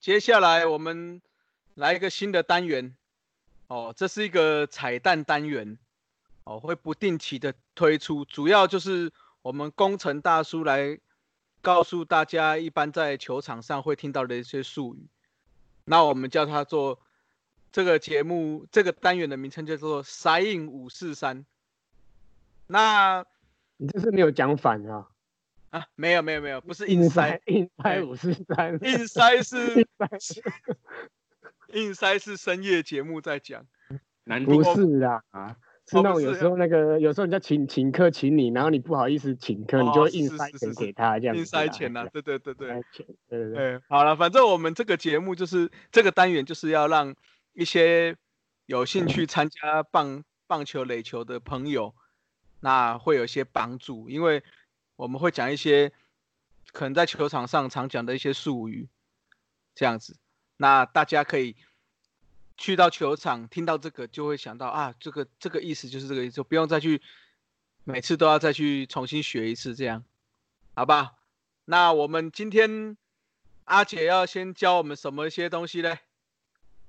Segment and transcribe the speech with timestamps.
[0.00, 1.20] 接下来我们
[1.74, 2.96] 来一个新的单元
[3.66, 5.78] 哦，这是一个彩蛋单元
[6.44, 9.12] 哦，会不定期的推出，主要就是
[9.42, 10.98] 我们工程大叔来
[11.60, 15.06] 告诉大家，一般在球场上会听到的一些术语。
[15.84, 16.98] 那我们叫它做
[17.70, 21.44] 这个节目这个单元的名称叫做“塞印五四三”。
[22.66, 23.22] 那
[23.76, 25.08] 你这是没有讲反啊？
[25.70, 29.86] 啊，没有没有没有，不是硬塞，硬塞五四三，硬塞是
[31.72, 33.64] 硬塞是深夜节目在讲，
[34.44, 35.56] 不是啊啊，
[35.86, 42.82] 是那种有时候那个有时候人家请请客请你，然后你不好意思请客，你就会硬塞钱给他这样，硬塞钱呐，对对对对，
[43.28, 47.14] 对对对，好了，反正我们这个节目就是这个单元就是要让
[47.52, 48.16] 一些
[48.66, 51.94] 有兴趣参加棒棒球垒球的朋友，
[52.58, 54.42] 那会有一些帮助，因为。
[55.00, 55.90] 我们会讲一些
[56.72, 58.86] 可能在球场上常讲的一些术语，
[59.74, 60.18] 这样子，
[60.58, 61.56] 那大家可以
[62.58, 67.00] 去到球场听到这个，就会想到啊，这个这个意思就是这个意思，不用再去
[67.84, 70.04] 每次都要再去重新学一次，这样，
[70.74, 71.14] 好吧？
[71.64, 72.98] 那我们今天
[73.64, 76.00] 阿姐要先教我们什么一些东西嘞？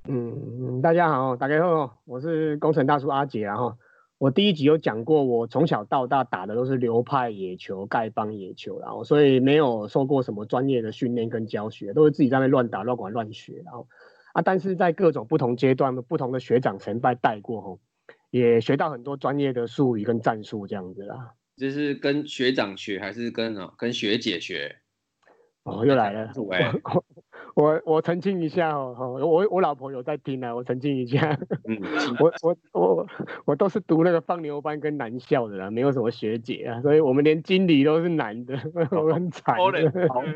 [0.04, 3.78] 嗯，大家好，大家好，我是工程大叔阿杰，然后。
[4.22, 13.88] 我第一集有讲过，我从小到大打的都是流派野球、丐帮野球，然后所以没有受过什么专业的训练跟教学，都是自己在那乱打、乱管、乱学，然后
[14.34, 17.80] 啊，但是在各种不同阶段、不同的学长前辈带过后，
[18.30, 21.34] 也学到很多专业的术语跟战术这样子啦。
[21.58, 24.76] 就是跟学长学还是跟跟学姐学？
[25.64, 26.32] 哦，又来了。
[26.38, 26.54] 我
[27.62, 31.38] 我我澄清一下哦，我我老婆有在听啊，我澄清一下。
[31.66, 31.78] 嗯，
[32.20, 33.08] 我我我
[33.46, 38.58] 我都是读那个放牛班跟男校的啦，没有什么学姐啊，所以我们连经理都是男的，
[38.92, 39.56] 我很惨。
[39.56, 39.72] 好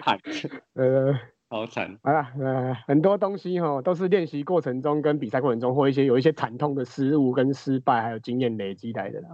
[0.03, 0.19] 惨，
[0.75, 1.13] 呃，
[1.49, 1.97] 好惨。
[2.03, 9.29] 啊，呃，很多东西哈，都是练习过程中跟比赛过程中或一些有一些惨痛的失误跟失败，还有经验累积来的啦。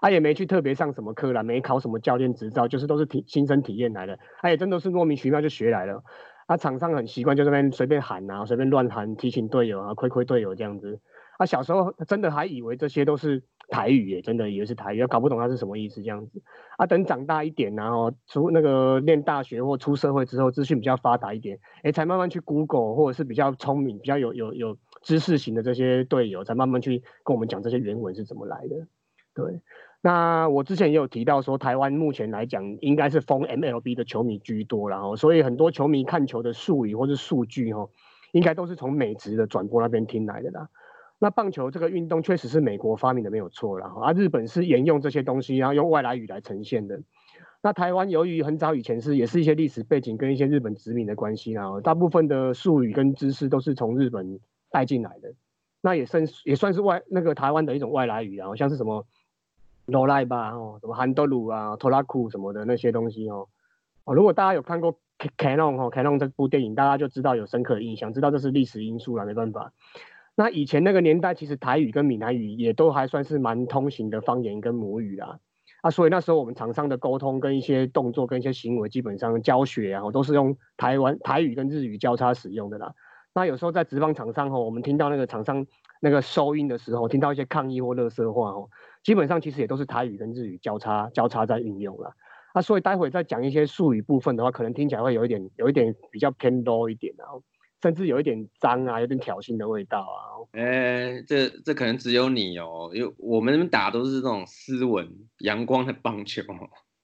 [0.00, 4.18] 他也没去特别上什么课啦，没考什么教练执照，就是都是体亲身体验来的。
[4.40, 6.02] 他也真的是莫名其妙就学来了。
[6.46, 11.00] 他场上很习惯，就这边随便喊啊，随便乱喊，提醒队友啊，亏亏队友这样子。
[11.38, 16.40] 他小时候真的还以为这些都是台语耶，真的以为是台语，搞不懂他是什么意思这样子。
[16.78, 28.86] 啊，等长大一点，然后出那个念大学或出社会之后，资讯比较发达一点，哎，才慢慢去 Google，或者是比较聪明、比较有有有知识型的这些队友，才慢慢去跟我们讲这些原文是怎么来的。
[29.34, 29.60] 对。
[30.06, 37.88] 那我之前也有提到说，台湾目前来讲应该是封 MLB 的球迷居多，然后所以很多球迷看球的术语或是数据哈，
[38.30, 40.68] 应该都是从美职的转播那边听来的啦。
[41.18, 47.00] 那棒球这个运动确实是美国发明的没有错啦，啊日本是沿用这些东西，然后用外来语来呈现的。
[47.60, 54.38] 那台湾由于很早以前是也是一些历史背景跟一些日本殖民的关系啦，大部分的术语跟知识都是从日本
[54.70, 55.34] 带进来的，
[55.80, 59.04] 那也算也算是外那个台湾的一种外来语啊，像是什么。
[59.86, 63.48] 罗莱吧，哦，什么韩德鲁啊、托拉库什么的那些东西哦，
[64.04, 64.92] 哦，如果大家有看过
[65.38, 69.72] 《Canon》哦，《Canon》这部电影，大家就知道有深刻的印象，知道这是历史因素了，没办法。
[70.34, 75.38] 那以前那个年代，其实台语跟闽南语也都还算是蛮通行的方言跟母语啦。
[75.82, 82.92] 啊，所以那时候我们厂商的沟通跟一些动作跟一些行为，基本上教学啊，都是用台湾台语跟日语交叉使用的啦。
[83.32, 85.66] 那有时候在直方厂商吼，我们听到那个厂商
[86.00, 88.68] 那个收音的时候，听到一些抗议或乐色话哦。
[89.06, 92.12] 基本上其实也都是台语跟日语交叉交叉在运用了，
[92.54, 97.38] 啊，所以待会再讲一些术语部分的话，可能听起来会有一点有一点比较偏 low 一点啊，
[97.80, 100.42] 甚至有一点脏啊，有点挑衅的味道啊。
[100.58, 106.42] 哎，这这可能只有你哦，因为我们打都是这种斯文阳光的棒球。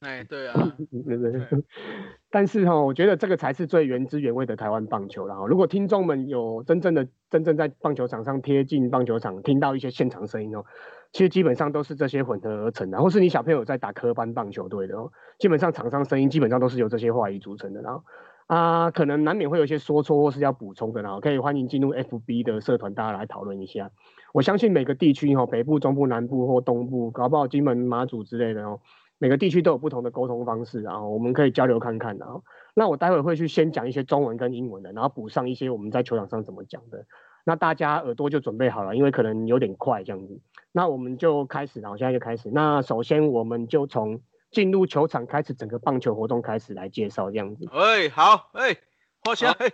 [0.01, 0.77] 哎，对啊，
[1.07, 1.41] 对对。
[2.33, 5.47] 但是哈，我觉得这个才是最原汁原味的台湾棒球了哈。
[5.47, 10.65] 如果听众们有真正的真正在棒球场上贴近棒球场，听到一些现场声音哦。
[11.13, 14.97] 其实基本上都是这些混合而成的，或是你小朋友在打科班棒球队的，
[15.39, 17.83] 基本上场上声音基本上都是由这些话语组成的。
[17.83, 18.03] 然后
[18.47, 23.91] 啊，可能难免会有一些说错或是要补充的，然后可以欢迎进入 FB 的社团，大家来讨论一下。
[24.33, 28.81] 我相信每个地区哈，北部、中部、南部或东部，搞不好金门、马祖之类的哦，
[29.19, 32.17] 每个地区都有不同的沟通方式，然后我们可以交流看看。
[32.17, 32.43] 然后，
[32.75, 37.05] 那我待会会去先讲一些中文跟英文的，然后补上一些我们在球场上怎么讲的。
[37.45, 40.41] 那大家耳朵就准备好了，因为可能有点快这样子。
[40.71, 42.51] 那我们就开始，然后现在就开始。
[42.51, 47.67] 那首先我们就从进入球场开始，整个棒球活动开始来介绍这样子。
[47.73, 48.77] 哎，好，哎，
[49.25, 49.69] 花钱，哎，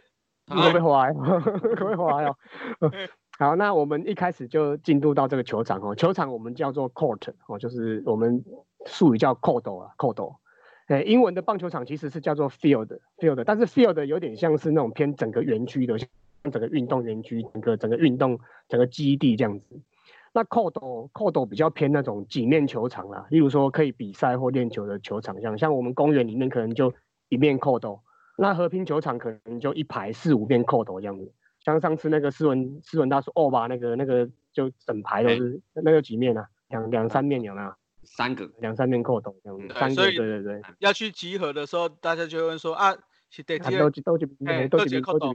[0.47, 2.37] 可不可以可不可以滑哦？
[3.39, 5.95] 好，那我们一开始就进入到这个球场哦。
[5.95, 8.45] 球场我们叫做 court 哦，就是我们
[8.87, 10.35] 术语叫 court 啊，court。
[10.89, 16.09] 哎，英文的棒球场其实是叫做 field，field，但是 field 有点像是那种偏整个园区的，像
[16.51, 19.81] 整个运动园区，整个整个运动整个基地这样子。
[20.33, 26.93] 那 court，court 比较偏那种几面球场啦，例如说可以比赛或练球的球场，像像我们公园里面可能就
[27.29, 28.01] 一面 court，
[28.37, 31.33] 那和平球场可能就一排四五面 court 这样子。
[31.61, 36.47] 像上次那个斯文斯文大叔哦吧，那个那个就整排都是，那有几面啊？
[36.69, 37.75] 两两三面有没有？
[38.05, 40.63] 三个，两三面扣洞这样子，三个，对对对。
[40.79, 42.95] 要去集合的时候，大家就问说啊，
[43.77, 45.35] 都都都都都结扣洞，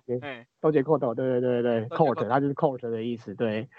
[0.59, 3.69] 都结扣洞，对对对对，court，它就是 court 的意思，对。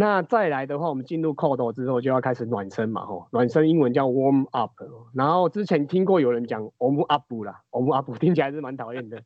[0.00, 4.70] 那再来的话，我们进入 cold 之后就要开始暖身嘛，吼，暖身英文叫 warm up。
[5.12, 9.20] 然后之前听过有人讲 warm up 啦，warm up 听起来是蛮讨厌的。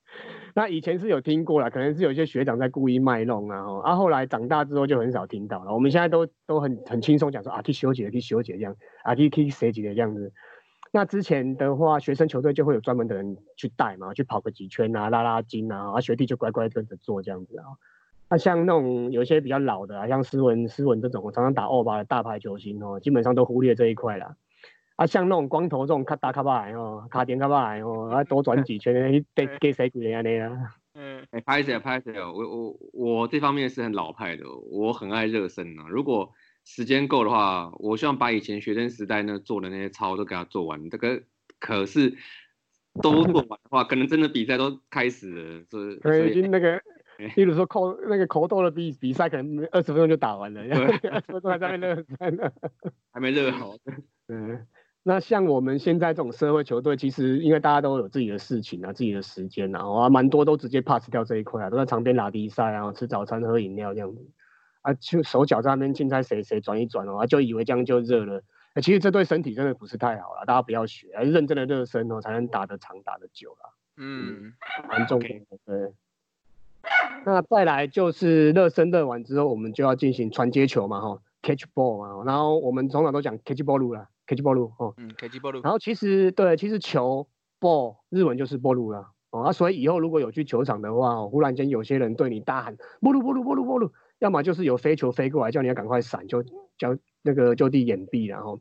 [0.55, 3.81] 那以前是有听过啦，可能是有些学长在故意卖弄啊，吼。
[3.81, 5.75] 啊，后来长大之后就很少听到了。
[5.75, 8.75] 我们现在都都很很轻松讲说啊，去休息了，去休息这样，
[9.05, 10.33] 啊，去去谁几的这样子。
[10.95, 17.65] 那之前的话，学生球队就会有专门的人去带嘛，去跑个几圈啊，拉拉筋啊，啊，学弟就乖乖跟着做这样子啊。
[18.29, 24.37] 那像那种有些比较老的啊，像斯文、斯文这种，常常打欧巴的大牌球星哦，基本上都忽略这一块啦。
[24.97, 28.95] 啊，像那种光头这种卡打卡巴来哦，卡点卡巴来哦，啊多转几圈，
[29.35, 30.77] 给给谁鬼安尼啊？
[30.95, 35.87] 嗯，哎，拍谁拍谁哦，我我我这方面是很老派的，我很爱热身啊。
[35.89, 36.31] 如果
[36.65, 40.91] 时间够的话，我希望把以前学生时代那做的那些操都给他做完。
[40.91, 41.23] 这个
[41.59, 42.15] 可是
[43.03, 45.65] 都做完的话，可能真的比赛都开始了，
[46.03, 46.81] 所以已经那个。
[47.37, 50.61] 例如说，扣那个口斗的比比赛，可能二十分钟就打完了，
[51.13, 52.51] 二十分钟还在那热身呢，
[53.13, 53.77] 还没热好。
[54.29, 54.67] 嗯，
[55.05, 64.27] 那像我们现在这种社会球队，其实因为大家都有自己的事情啊，自己的时间啊，啊，蛮多都直接 pass 掉这一块啊，都在场边打比赛啊，吃早餐、喝饮料这样子，
[64.83, 68.43] 啊，就手脚在那边竞猜谁谁转一转哦，啊就以为这样就热了，
[68.77, 73.75] 其实这对身体真的不是太好了，大家不要学，还是认真的热身哦，才能打得长、打得久了。
[73.97, 74.53] 嗯，
[74.89, 75.93] 蛮重要的，对。
[77.25, 82.25] 那再来就是热身热完之后，我们就要进行传接球嘛，哈，catch ball 嘛。
[82.25, 85.61] 然后我们从小都讲 catch ball 路了，catch ball 路，哦，嗯，catch ball 路。
[85.63, 87.29] 然后其实对，其实球
[87.61, 96.45] ball 日文就是 ball 路了，哦，啊，所以以后如果有去球场的话，忽然间有些人对你大喊 ball 路 ball 路 ball 路 ball 路，要么就是有飞球飞过来，叫你要赶快闪，就
[96.79, 98.61] 叫那个就地掩蔽，然后，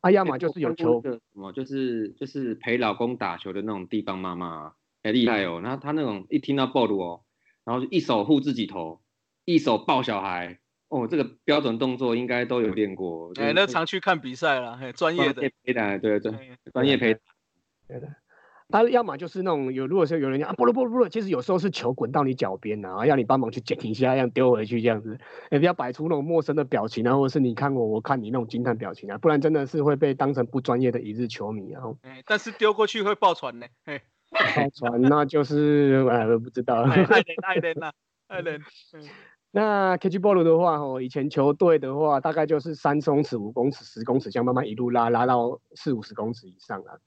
[0.00, 4.72] 啊，要么就是有球什么，就是就是陪老公打球的那种地方妈妈，
[5.02, 5.60] 很厉害哦。
[5.60, 7.22] 那她那种一听到 ball 哦。
[7.64, 9.00] 然后一手护自己头，
[9.44, 10.58] 一手抱小孩，
[10.88, 13.32] 哦，这个标准动作应该都有练过。
[13.34, 16.32] 哎，那常去看比赛了，专业的陪打，对对，
[16.72, 17.14] 专业陪。
[17.86, 18.08] 对的，
[18.70, 25.18] 他要么就是那种有，如果说有人讲啊，不了不了不了，其实有时候是球滚到你脚边然后要你帮忙去捡一下，要丢回去这样子，
[25.50, 31.70] 也不要摆出那种陌生的表情啊，或者是你看我，我看你那种惊叹表情啊，不然真的是会被当成不专业的一日球迷。
[31.70, 34.00] 然后，但是丢过去会爆传呢，嘿。
[34.74, 36.82] 传那就是哎，我不知道。
[36.82, 37.06] 爱人
[37.42, 37.90] 爱人呐，
[38.28, 38.62] 爱人。
[39.52, 46.98] 那 catch ball 的话，哦，以前球队的话，大概就是三公尺、五公尺、十公尺，这样慢慢一路拉拉到四五十公尺以上啊。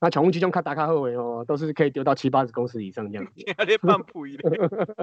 [0.00, 3.32] 那宠物区中卡打卡后尾哦，都是可以丢到七八十公尺以上这样子。
[3.82, 4.50] 慢步一点。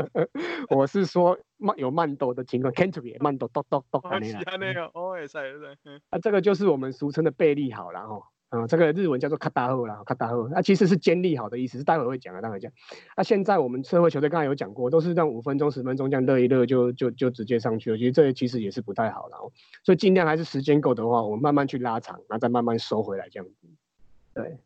[0.76, 4.42] 我是说慢有慢抖的情况，can't be 慢抖，抖抖抖那样。
[4.60, 5.38] 那个哦，也是
[6.10, 8.24] 啊，这个就是我们俗称的背力好了哦。
[8.50, 12.72] 啊，这个日文叫做卡达后啦，卡达后，那其实是建立好的意思，是待会会讲啊，待会讲。
[13.18, 19.38] 那现在我们社会球队刚才有讲过，都是让五分钟、十分钟这样热一热就就就直接上去了，其实这其实也是不太好了，
[19.84, 23.68] 所以尽量还是时间够的话，我们慢慢去拉长，然后再慢慢收回来这样子。
[24.34, 24.58] 对，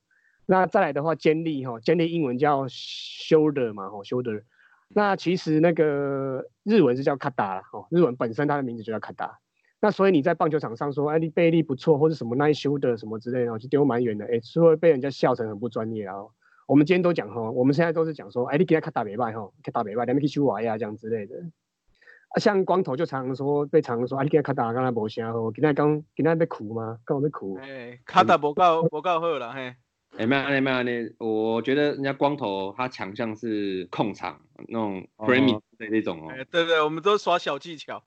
[0.45, 4.43] 那再来的话，建立哈，建立英文叫 shoulder 嘛，吼 shoulder。
[4.89, 9.39] 那其实那个日文是叫卡达哦，日文本身它的名字就叫卡达。
[9.81, 16.15] 那所以你在棒球场上说，哎，你背力不错，或者什么耐修的什么之类的，就丢蛮远的，哎，是会被人家笑成很不专业啊。
[16.67, 21.35] 我们今天都讲哈，我们现在都是讲说，哎，你给他看打北拜哈，看打北拜，两边去修娃呀这样之类的。
[22.29, 26.99] 啊，像光头就常常说，被常常说，哎，你给他看打，刚才无声吼，今天刚今天被苦吗？
[27.03, 27.57] 刚好被苦。
[27.59, 29.73] 哎，看打不够不够好了嘿。
[30.17, 36.31] 哎，没有没有没有，我觉得人家光头他强项是控场那种 f r a m i n 的那种哦。
[36.51, 38.03] 对对，我们都耍小技巧。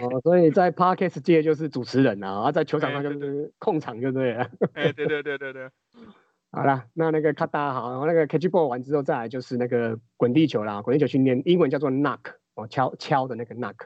[0.00, 4.50] 哦，所以在 Parkes 界就是主持人啊，啊在球场上就是控场，就对了。
[4.74, 5.70] 哎，对对对对对。
[6.50, 12.18] 好了，那那个卡达好，然后那个 catch ball 完之后，再来就是那个滚地球啦，滚地球训练，英文叫做 knock，
[12.54, 13.76] 哦，敲敲的那个 knock。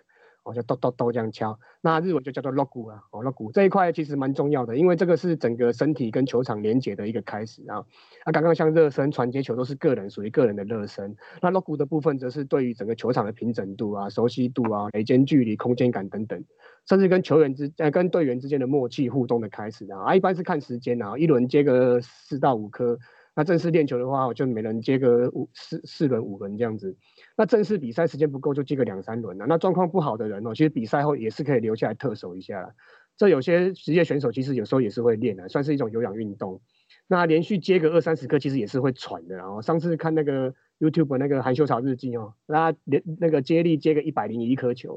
[0.46, 1.58] 哦，就咚咚咚这样敲。
[1.80, 7.84] 那日文就叫做 logu 啊，哦 logu 这一块其实蛮重要的，因为这个是整个身体跟球场连接的一个开始啊。
[8.24, 16.44] 那刚刚像热身、传接球都是个人属于个人的热身，那 logu 的部分则是对于整个球场的平整度啊、熟悉度啊、垒间距离、空间感等等，
[16.88, 20.04] 甚至跟球员之呃跟队员之间的默契互动的开始啊。
[20.04, 22.98] 啊，一般是看时间啊，一轮接个四到五颗。
[23.38, 26.96] 那正式练球的话，我就每人接个五四四轮五轮这样子。
[27.36, 29.46] 那正式比赛时间不够，就接个两三轮了。
[29.46, 32.74] 那状况不好的人哦，其实比赛后也是可以留下来特守一下。
[33.16, 36.60] 这有些职业选手其实有时候也是会练的，算是一种有氧运动。
[37.06, 39.36] 那连续接个二三十颗，其实也是会喘的。
[39.36, 44.96] 然后上次看那个 YouTube 那个韩秀草日记哦，那连那个接力接个一百零一颗球，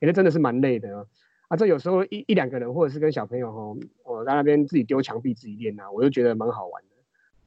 [0.00, 1.06] 也是真的是蛮累的啊。
[1.48, 6.82] 啊，这有时候一一两个人，或者是跟小朋友哦，我在那边自己丢墙壁自己练啊，我就觉得蛮好玩。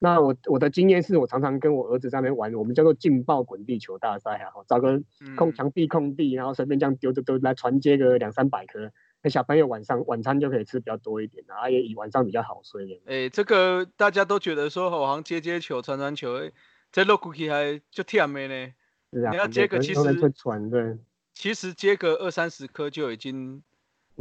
[0.04, 5.02] 那我我的经验是我常常跟我儿子在那边玩，我们叫做劲爆滚地球大赛啊，找个
[5.38, 8.92] 空墙壁空地，然后随便这样丢丢丢来传接个两三百颗，
[9.22, 13.02] 那小朋友晚上晚餐就可以吃比较多一点，然后也晚上比较好睡。
[13.06, 16.52] 哎，这个大家都觉得说好像接接球传传球，
[16.92, 18.74] 这落过去还就甜的呢。
[19.14, 20.98] 是啊，你要接个其实传对，
[21.34, 23.64] 其实接个二三十颗就已经，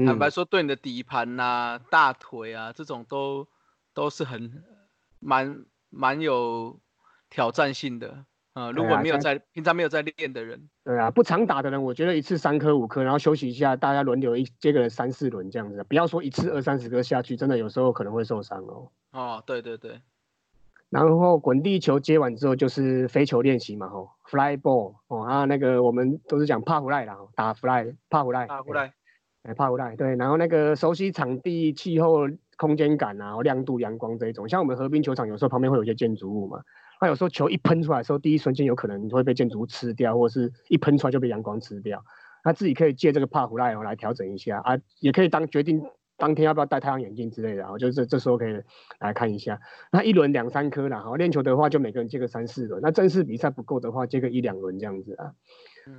[0.06, 3.48] 坦白说对你的底盘呐、大腿啊这种都
[3.92, 4.62] 都是很
[5.18, 5.64] 蛮。
[5.92, 6.80] 蛮有
[7.28, 18.90] 挑战性的，呃，如果没有在平常没有在练的人，对啊，不常打的人，我觉得一次三颗五颗，然后休息一下，大家轮流一接个三四轮这样子，不要说一次二三十颗下去，真的有时候可能会受伤哦。
[19.12, 20.00] 哦，对对对。
[20.88, 28.92] 然后滚地球接完之后就是飞球练习嘛，吼，fly ball，哦，啊，那个我们都是讲帕胡赖啦，打 fly，帕胡赖，帕胡赖，
[29.42, 32.28] 哎，帕弗赖，对，然后那个熟悉场地气候。
[32.56, 36.60] 空间感啊，亮度、阳光这一种，像我们河滨球场，有时候旁边会有一些建筑物嘛，
[37.00, 42.04] 那有时候球一喷出来的时候，第一瞬间有可能会被建筑物吃掉，或者是一喷出来就被阳光吃掉。
[42.44, 45.82] 那自己可以借这个帕胡赖哦来调整一下啊，也可以当决定
[46.16, 48.62] 当天要不要戴太阳眼镜之类的，然后就是这时候可以
[49.00, 49.60] 来看一下。
[49.90, 55.32] 那一轮两三颗啦，哈，练球的话就每个人借个三四轮，那正式比赛不够的话借个一两轮这样子啊。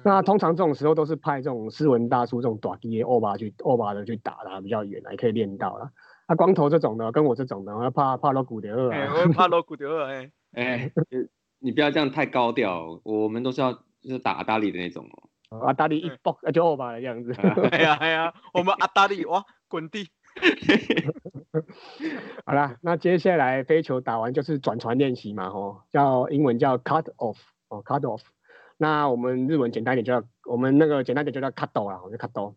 [0.03, 5.91] 那通常这种时候都是派这种斯文大叔这种短低欧巴去欧巴的去打啦，比较远，还可以练到啦。
[6.27, 9.13] 啊，光头这种的，跟我这种的，我要怕怕落骨的二啊！
[9.13, 10.92] 我怕落骨的二 哎哎，
[11.60, 15.08] 你不要这样太高调，我们都是要就是打阿达利的那种
[15.50, 15.60] 哦。
[15.60, 17.34] 阿达利一爆就二吧的样子。
[17.72, 20.10] 哎呀哎呀，我们阿达利哇滚地。
[22.46, 27.38] 好啦，那接下来飞球打完就是转传练习嘛吼，叫英文叫 cut off
[27.70, 28.22] 哦 cut off。
[28.77, 32.53] 那我们日文简单点叫我们那个简单点就叫 cut off 啦，我就 cut off。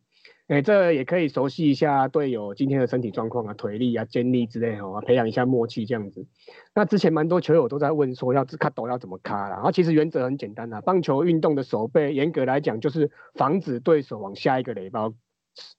[0.49, 6.25] 哎，这也可以熟悉一下队友今天的身体状况啊，腿力啊、肩力之类哦，培养一下默契这样子。
[6.73, 9.57] 那之前蛮多球友都在问说，要卡斗要怎么卡啦？
[9.57, 15.13] 然后其实原则很简单啊，棒球运动的手背严格来讲就是防止对手往下一个垒包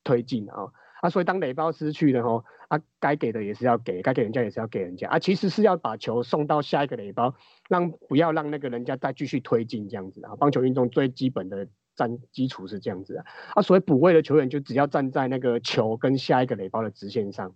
[0.04, 0.68] 推进啊。
[1.00, 5.18] 啊，所以当垒包失去了吼，啊，该给的也是要给，该给人家也是要给人家啊。
[5.18, 7.34] 其实是要把球送到下一个垒包，
[7.70, 10.36] 让不要让那个人家再继续推进这样子啊。
[10.36, 11.70] 棒球运动最基本的。
[11.98, 13.26] 站基础是这样子啊，
[13.56, 17.54] 啊，所以补位的球员就只要站在那个球跟下一个垒包的直线上，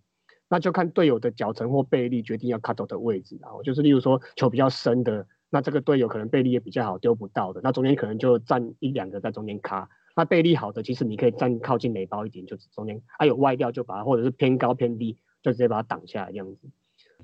[0.50, 16.68] 那就看队友的脚程或背力决定要 cut 的位置，然后就是例如说球比较深的，那这个队友可能背力也比较好，丢不到的，那中间可能就站一两个在中间卡，那背力好的其实你可以站靠近垒包一点，就中间，啊有外掉就把它或者是偏高偏低就直接把它挡下来这样子，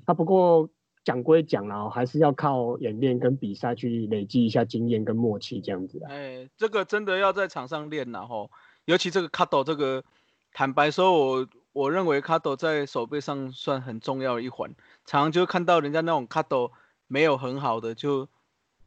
[0.04, 0.70] 啊不过。
[1.08, 5.98] 讲归讲啦，还是要靠演练跟比赛去累积一下经验跟默契这样子。
[6.06, 8.50] 哎，这个真的要在场上练啦吼，
[8.84, 10.04] 尤其这个卡斗这个，
[10.52, 14.70] 坦白说，我我认为卡斗在手背上算很重要的一环。
[15.06, 16.72] 常常就看到人家那种卡斗
[17.06, 18.28] 没有很好的，就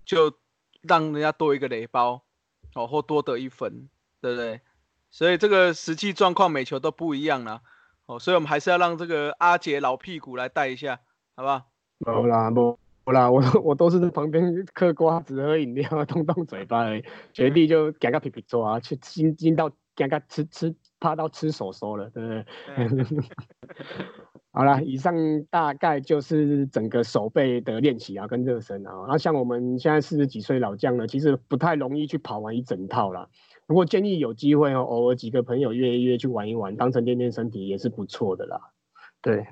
[0.06, 0.32] 就
[0.84, 2.22] 让人家多一个雷包，
[2.76, 3.90] 哦，或多得一分，
[4.22, 4.62] 对不对？
[5.10, 7.64] 所以这个实际状况每球都不一样啦，
[8.06, 11.00] 哦，所以我们还是要让这个阿杰老屁股来带一下，
[11.36, 11.71] 好不好？
[12.06, 12.78] 没啦，没
[13.14, 17.04] 啦，我我都是在旁边嗑瓜子、喝饮料、 动动嘴巴而已。
[17.34, 23.06] 学弟就给个皮皮做啊，去惊惊到给个吃吃，怕到吃手手了，对不对？
[24.54, 25.16] 好了，以上
[25.50, 28.92] 大概就是整个手背的练习啊，跟热身啊。
[29.08, 33.30] 那像我们现在四十几岁老将呢，其实不太容易去跑完一整套啦。
[33.66, 38.71] 不过建议有机会哦，偶尔几个朋友约一约去玩一玩，当成练练身体也是不错的啦。
[39.22, 39.46] 对，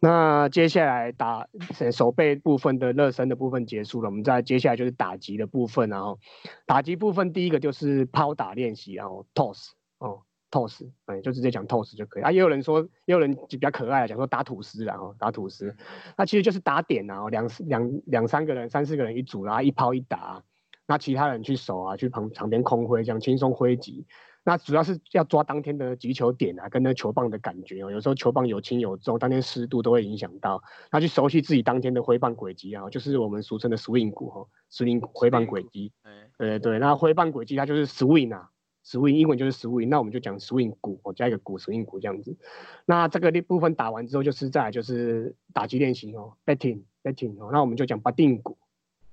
[0.00, 1.46] 那接下来打
[1.92, 6.18] 手背部分的热身的部分结束了，我们再接下来就是打击的部分，然后
[6.66, 12.32] 打击部分第一个就是抛打练习，然后 toss 哦 toss，哎就直接讲 toss 就可以啊。
[12.32, 15.76] 也有人说，也有人比较可爱讲说打吐司，然后打吐司，
[16.18, 20.42] 那其实就是打点啊，两两两三个人、三四个人一组，然后一抛一打，
[20.88, 24.06] 那其他人去守啊，去旁旁边空挥，这样轻松挥击。
[24.46, 27.90] 那主要是要抓当天的击球点啊，跟那球棒的感觉哦。
[27.90, 30.62] 有时候球棒有轻有重，当天湿度都会影响到。
[30.92, 35.92] 那去熟悉自己当天的挥棒轨迹啊，就是我们俗称的 swing 股哦，swing 挥棒轨迹。
[36.36, 38.50] 对对，那挥棒轨迹它就是 swing 啊
[38.84, 42.36] ，swing 英文就是 swing，那我们就讲 swing 股，我加一个股 swing 股这样子。
[42.84, 48.58] 那这个部分打完之后，就是再就是打击练习哦，batting batting 哦，那我们就讲 batting 股，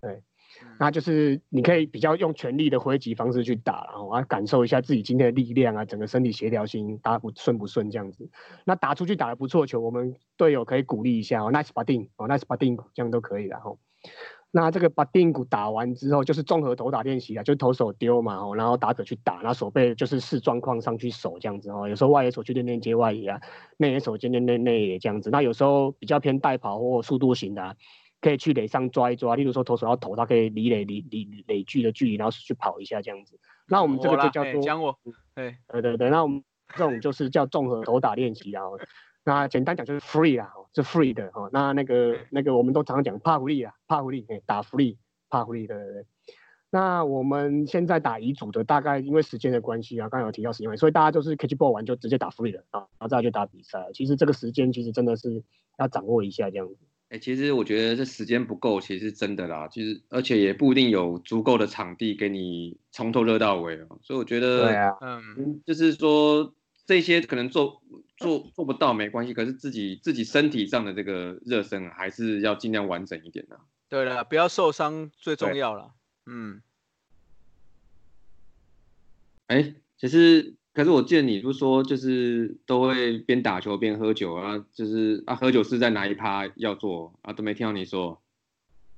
[0.01, 0.21] 对。
[0.79, 8.29] 那就是你可以比较用全力的挥击方式去打，然后啊感受一下自己今天的力量啊，整个身体协调性打不顺不顺这样子。
[8.65, 13.75] 那打出去打的不错球，我们队友可以鼓励一下哦，nice batting 哦，nice batting 这样都可以的哈。
[14.53, 21.87] 那这个 batting 鼓打完之后，就是综合投打练习啊，就投手丢嘛，然后打者去打，那手背就是视状况上去守这样子哦。
[21.87, 23.39] 有时候外野手去练练接外野啊，
[23.77, 25.29] 内野手练练内野这样子。
[25.29, 27.77] 那有时候比较偏带跑或速度型的。
[28.21, 33.39] 可以去垒上抓一抓，例如说投手要投，他可以离垒离离垒距的距离，然后去跑一下这样子。
[33.67, 34.97] 那我们这个就叫做讲我，
[35.33, 36.43] 对对对对，那我们
[36.75, 38.63] 这种就是叫综合投打练习啊。
[39.23, 41.49] 那简单讲就是 free 啦，是 free 的哈。
[41.51, 44.97] 那那个那个我们都常常讲帕福利啊，帕福利，哎，打 free，
[45.29, 46.05] 帕福利对对对。
[46.71, 53.89] 那我们现在打乙组的，大概因为时间的关系啊，刚刚有提到时间，所以大家就是 catch ball 完就直接打 free 了啊，然后再去打比赛。
[53.93, 55.43] 其实这个时间其实真的是
[55.77, 56.77] 要掌握一下这样子。
[57.11, 59.67] 哎，其实我觉得这时间不够，其实是真的啦。
[59.67, 63.99] 其实而且也不一定有足够的场地给你从头热到尾哦。
[64.01, 67.83] 所以我觉得，对啊，嗯，就是说这些可能做
[68.15, 73.59] 做做不到没关系，可是自己自己身体上的这个热身还是要尽量完整一点的。
[73.89, 75.91] 对了，不要受伤最重要了。
[76.25, 76.61] 嗯。
[79.47, 80.55] 哎，其实。
[80.73, 84.63] 可是我记得你不是说就是都会边打球边喝酒啊？
[84.73, 87.33] 就是啊，喝酒是在哪一趴要做啊？
[87.33, 88.17] 都没听到你说。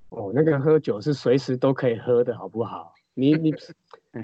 [0.09, 2.93] 哦，那个喝酒是随时都可以喝的，好不好？
[3.15, 3.53] 你你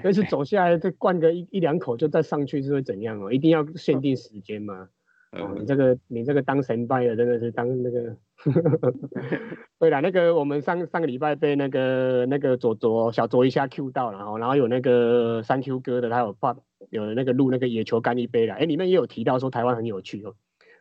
[0.00, 3.32] 随时 走下来再灌个一一两口就再上去是会怎样哦？
[3.32, 4.88] 一定要限定时间吗？
[5.32, 8.16] 哦，你这个你这个当神拜的真的是当那个。
[9.78, 16.56] 对了，那个我们上上个礼拜被那个那个左左小左一下 Q 到了哈，然后有那个三 Q 哥的，他有发
[16.90, 20.34] 有那个录那个野球干一杯了，哎，里面也有提到说台湾很有趣哦，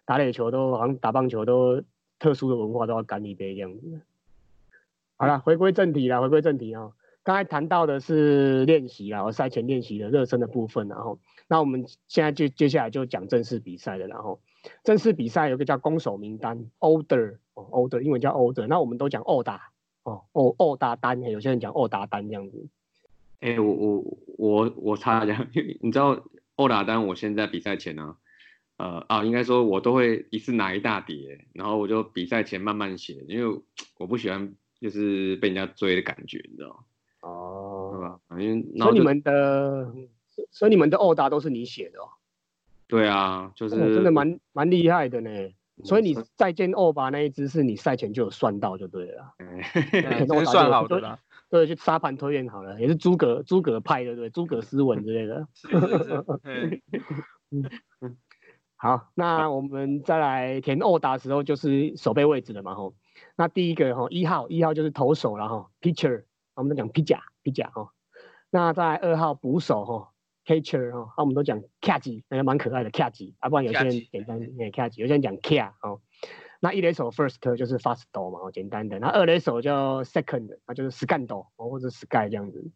[0.04, 1.82] 打野球都好像打棒球都
[2.20, 4.02] 特殊的文化都要干一杯这样子。
[5.16, 6.92] 好了，回归正题了，回归正题啊，
[7.24, 14.40] 刚才谈到的是练习啊，赛前练习的热身的部分，然后那我们现在就接下来就讲正式比赛的，然后
[14.84, 17.38] 正式比赛有个叫攻守名单 order。
[17.60, 19.70] order 英文叫 order，那我们都讲二打
[20.04, 22.70] 哦，哦二打单，有些人讲二打单这样子。
[23.40, 25.48] 哎，我我我我插一下，
[25.82, 26.24] 你知道
[26.58, 28.16] 二打单，我现在比赛前呢，
[28.78, 33.62] 呃啊，应该说我都会一次拿一大叠，然后我就比赛前慢慢写，因为
[33.98, 36.86] 我不喜欢就是被人家追的感觉，你知道
[37.22, 38.20] 哦，对吧？
[38.42, 39.94] 因为所以你们的，
[40.52, 42.10] 所以你们的二打都是你写的哦。
[42.88, 45.30] 对啊，就是真的蛮蛮厉害的呢。
[45.86, 49.34] 所以你再见欧巴那一只是你赛前就有算到就对了，
[50.28, 51.18] 都 算好的啦。
[51.50, 55.48] 对，去沙盘推演好了，也是诸葛诸葛派的对，诸葛斯文之类的。
[58.76, 62.94] 好，那我们再来填二打的时候就是守备位置了嘛吼。
[63.36, 66.24] 那第一个吼一号一号就是投手了吼，pitcher，
[66.56, 67.92] 我们都讲皮甲皮甲哈。
[68.50, 70.12] 那在二号捕手哈。
[70.46, 76.02] catcher 哈，那我们都讲 catch，那个蛮可爱的 catch，啊，不然有些人简单念 catch，有些人讲 care 哦。
[76.60, 79.00] 那一垒手 first 就是 fast 嘛，简单的。
[79.00, 82.70] 那二垒手叫 second，那就是 scan 哦，或者 sky 这样子。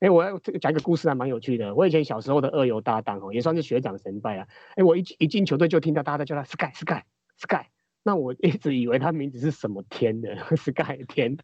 [0.00, 1.74] 哎，我要这个讲一个故事还蛮有趣的。
[1.74, 4.46] 我以前小时候的二游搭档哦，也算是学长神拜啊。
[4.76, 7.02] 哎，我一一进球队就听到大家叫他 sky sky
[7.36, 7.66] sky，
[8.04, 11.36] 那我一直以为他名字是什么天 的 sky 天，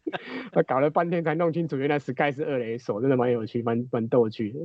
[0.53, 4.59] 我搞了半天才弄清楚，原来 sky 是二垒手，真的蛮有趣，蛮蛮逗趣的。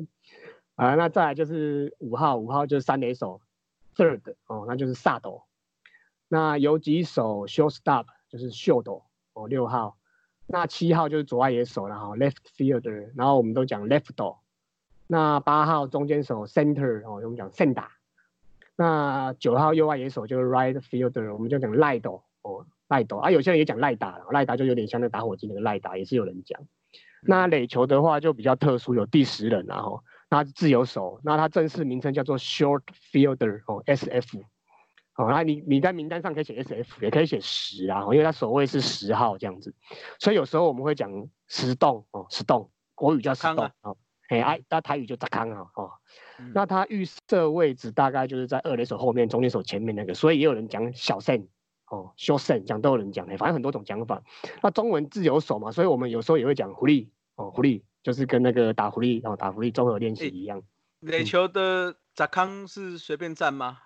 [0.76, 3.40] 啊，那再来就是五号，五号就是三垒手
[3.96, 5.42] ，third 哦，那就是萨斗。
[6.32, 9.96] 那有几手 shortstop 就是秀斗哦，六号。
[10.46, 13.10] 那七号就是左外野手了哈，left fielder。
[13.16, 14.38] 然后我们都讲 left 斗。
[15.08, 17.88] 那八号中间手 center 哦，我们讲 center。
[18.76, 23.16] 那九号右外野手就是 right fielder，我们就讲赖斗哦，赖斗。
[23.16, 26.60] 啊，有些人也讲赖打，赖打就有点像那打火机那个赖打，也是有人讲。
[27.22, 30.04] 那垒球的话就比较特殊，有第十人然后。
[30.32, 34.44] 那自由手，那它正式名称叫做 short fielder 哦，SF，
[35.16, 39.74] 哦，那你你在名单上可以写 SF，也可以写十啊，因为它首位是十号这样子，
[40.18, 41.10] 所以有时候我们会讲
[41.46, 43.96] 十栋哦，十栋，国语叫十栋哦，
[44.28, 45.90] 嘿，哎，那台语就扎康啊，哦，
[46.54, 51.46] 那它预设位置大概就是在二垒手后面，中间手前面那个，所以也有人讲小胜
[51.90, 54.22] 哦，short 胜，讲都有人讲，反正很多种讲法。
[54.62, 57.82] 那中文自由手嘛，所以我们有时候也会讲狐狸哦，狐狸。
[58.02, 60.62] 就是跟那个打狐狸，哦打狐狸综合练习一样。
[61.00, 63.76] 垒球的砸康是随便站吗？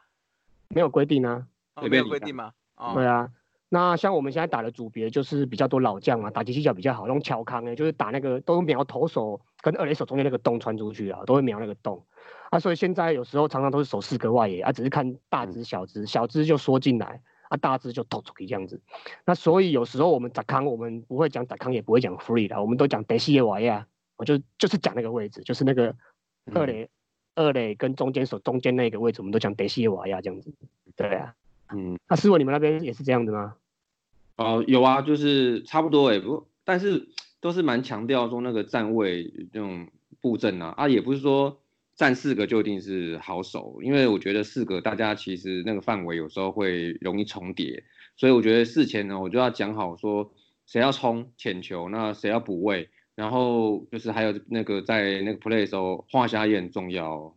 [0.75, 2.53] 没有规定啊，哦没有规定吗？
[2.77, 3.31] 哦对啊。
[3.69, 12.05] 那像我们现在打的组别就是比较多老将嘛，打击技巧比较好，用乔康哎，就是打那个都瞄投手跟二垒手中间那个洞穿出去啊，都会瞄那个洞
[12.51, 18.81] 啊，所以现在有时候常常都是守四个外野啊，只是看大只小只，小只就缩进来啊，大只就投出去这样子。
[19.25, 23.85] 那所以有时候我们打康，我们不会讲打康，也不会讲 free 的，我们都讲德西耶瓦亚，
[24.17, 25.93] 我就就是讲那个位置，就是那个
[26.55, 26.89] 二垒、
[27.35, 30.53] 二垒跟中间手中间那个位置，我们都讲德西耶瓦亚这样子。
[30.97, 31.35] 对啊，
[31.73, 33.57] 嗯，那师傅你们那边也是这样子吗？
[34.37, 37.09] 哦，有啊，就是差不多哎，不但是
[37.41, 39.89] 都是蛮强调说那个站位那种
[40.21, 41.61] 布阵啊，啊，也不是说
[41.95, 47.85] 站四个就一定是好手，因为我觉得四个大家其实那个范围有时候会容易重叠，
[48.17, 50.33] 所以我觉得事前呢，我就要讲好说
[50.67, 57.33] 谁要冲浅球，那谁要补位，然后就是还有那个在那个 play 的时候画虾也很重要哦，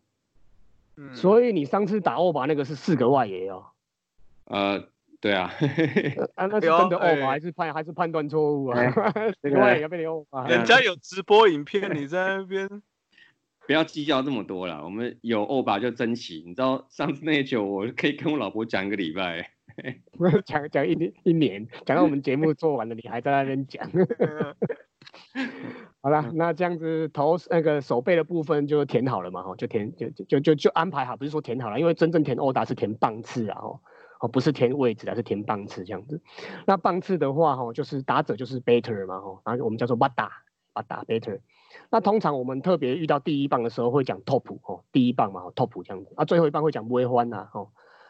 [0.98, 3.66] 嗯所以你上次打欧巴那个是四个外野哦，
[4.46, 4.88] 呃，
[5.22, 8.92] 对啊，呃啊， 那是真的欧巴哎还是判还是判断错误啊？
[9.42, 12.68] 四个个 外野要被你欧巴，人家有直播影片，你在那边
[13.68, 19.52] 不要计较这么多了，我们有欧巴就珍惜，你知道上次那一球我可以跟我老婆讲一个礼拜。
[20.46, 23.88] 讲讲一年一年，讲到我们节目做完了，你还在那边讲。
[26.02, 33.80] 好了，那这样子头那个手背的部分就填好了嘛，哈，就填就就就就就安排好，不是说填好了，因为真正填欧达是填棒次啊，哦
[34.20, 36.22] 哦，不是填位置啊，是填棒次这样子。
[36.66, 40.32] 那棒次的话，哈，就是打者就是 batter 嘛，哈，然后我们叫做巴打
[40.74, 41.40] 巴打 batter。
[41.90, 47.70] 那通常我们特别遇到第一棒的时候会讲 top 哦，第一棒嘛，top 这样子，啊，最后一棒会讲微欢呐，哦。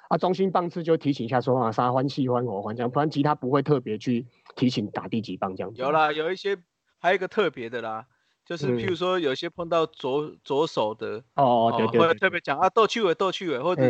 [0.10, 5.82] 啊，中心棒次就提醒一下说啊，杀欢、喜欢、我欢这样，不然其他不会特别去提醒打第几棒这样子。
[5.82, 6.58] 有啦，有一些
[7.00, 8.06] 还有一个特别的啦，
[8.46, 13.84] 就是譬如说有些碰到左左手的，哦，对对会对，特别讲啊斗趣尾斗趣尾，或者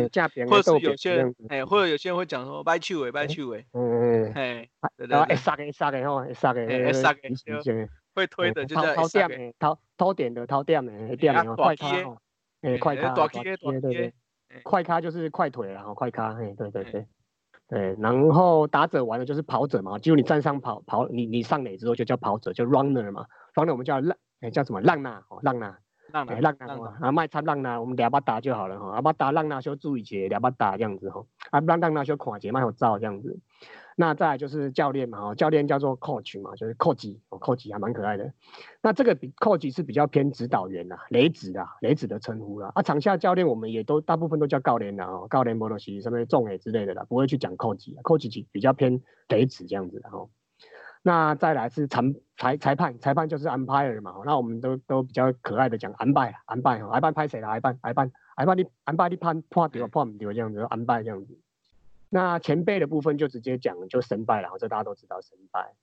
[0.48, 5.36] 或者有些人哎，或者有些人会讲说掰趣尾掰趣尾，嗯嗯嗯，哎，对然后会对。
[5.36, 7.30] 对，杀给杀给吼，会杀给，杀给
[8.14, 12.18] 会推的就叫掏点的，掏掏点的，掏点的，嘿点的，快机的咖吼，
[12.62, 17.06] 哎，快咖，大机机的大机对对快咖就是快腿了哈，快咖，嘿，对对嘿对。
[17.68, 24.80] 对，然后打者完了就是跑者嘛，就你站上跑跑，你你上垒之后就叫跑者，就 runner 嘛，runner 我们叫浪，哎叫什么？
[24.80, 25.78] 浪娜哦，浪娜，
[26.12, 33.38] 浪纳让哦，啊，卖差浪纳，我们俩把打就好了哈，啊，把打浪纳就注意些，俩把打这样子哈，啊，让浪纳就看节卖有照这样子。
[34.00, 38.32] 那再来就是教练嘛，哦，教练叫做 coach 嘛，就是 coach，哦，coach 还蛮可爱的。
[38.80, 42.70] 那这个比 coach 是比较偏指导员啦，雷子啦，雷子的称呼啦。
[42.74, 50.28] 啊，场下教练我们也都大部分都叫教练啦，哦，教练摩托西什么重诶之类的啦，不会去讲 coach，coach 比较偏雷子这样子的哈。
[51.02, 52.02] 那再来是裁
[52.36, 61.38] 裁裁判，裁判就是 umpire 嘛，那我们都都比较可爱的讲 umpire，umpire，umpire 拍谁啦？umpire umpire umpire 你 umpire 你判判对判唔对这样子，umpire 这样子。
[62.10, 65.74] 那前辈的部分就直接讲就神拜了，这大家都知道神拜。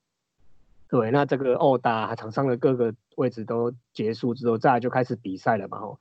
[0.88, 6.00] 对，那这个殴打场上的各个位置都结束之后，再来就开始比赛了嘛吼。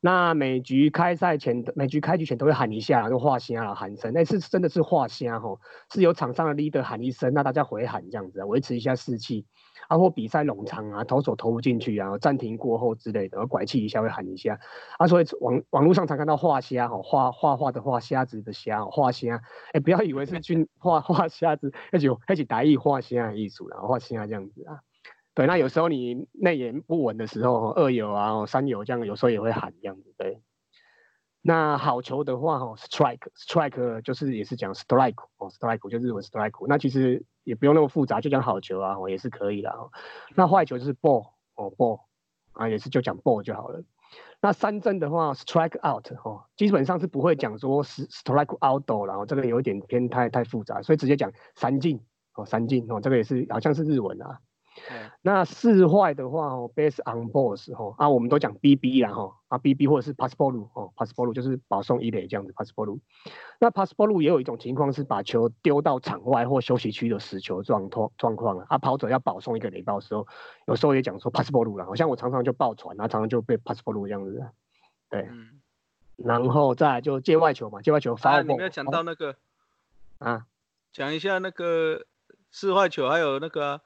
[0.00, 5.60] 那每局开赛前，每局开局前都会喊一下，就画虾了喊声，那是真的是画虾吼，
[5.92, 9.46] 是由场上的 leader 喊一声，那大家回喊这样子，维持一下士气。
[9.88, 14.58] 啊，或比赛冗长啊，投手投不进去啊，暂停过后之类的，拐气一下会喊一下。
[14.98, 19.40] 啊，所以网网络上常看到画虾哈，画画画的画虾子的虾，画虾，
[19.72, 24.80] 哎，不要以为是去画画虾子，那就那就打意画虾的艺术了，画虾这样子啊。
[25.38, 30.12] 对，那有时候你内眼不稳的时候，二有啊、三有这样，有时候也会喊这样子。
[30.18, 30.42] 对，
[31.42, 36.66] 那好球的话，哈，strike，strike 就是也是讲 strike 哦，strike 就日文 strike。
[36.66, 39.72] 那其实也不用那么复杂，就讲好球啊，哦，也是可以的。
[40.34, 42.00] 那坏球就是 ball 哦，ball
[42.54, 43.84] 啊，也是就讲 ball 就好了。
[44.40, 52.00] 那三振的话，strike out 哦，基本上是不会讲说 strike out 然后这个有点偏太太复杂，所以直接讲三进
[52.34, 54.40] 哦，三进哦，这个也是好像是日文啊。
[54.90, 62.98] 哎那四坏的话哦，base on balls 哦，啊，我们都讲 BB 啦哈，啊 BB 或者是 pass ball 哦，pass ball 就是保送一垒这样子 pass ball。
[63.58, 70.26] 那 pass ball 也有一种情况是把球丢到场外或休息区的死球状况状况啊，啊跑者要保送一个垒包的时候，
[70.66, 74.52] 有时候也讲说 pass ball 了，好像我常常就爆传，然后常常就被 pass ball 这样子啊。
[75.10, 75.60] 对，嗯，
[76.16, 79.36] 然后再来就界外球嘛，界外球啊，foul 你没有讲到那个，
[80.18, 80.46] 啊，
[80.92, 82.06] 讲一下那个
[82.50, 83.80] 四坏球，还有那个啊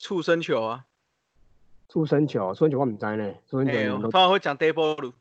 [0.00, 0.86] 触身球啊，
[1.88, 5.12] 畜生球，出生球我唔知呢，出生球我通常会讲 day ball，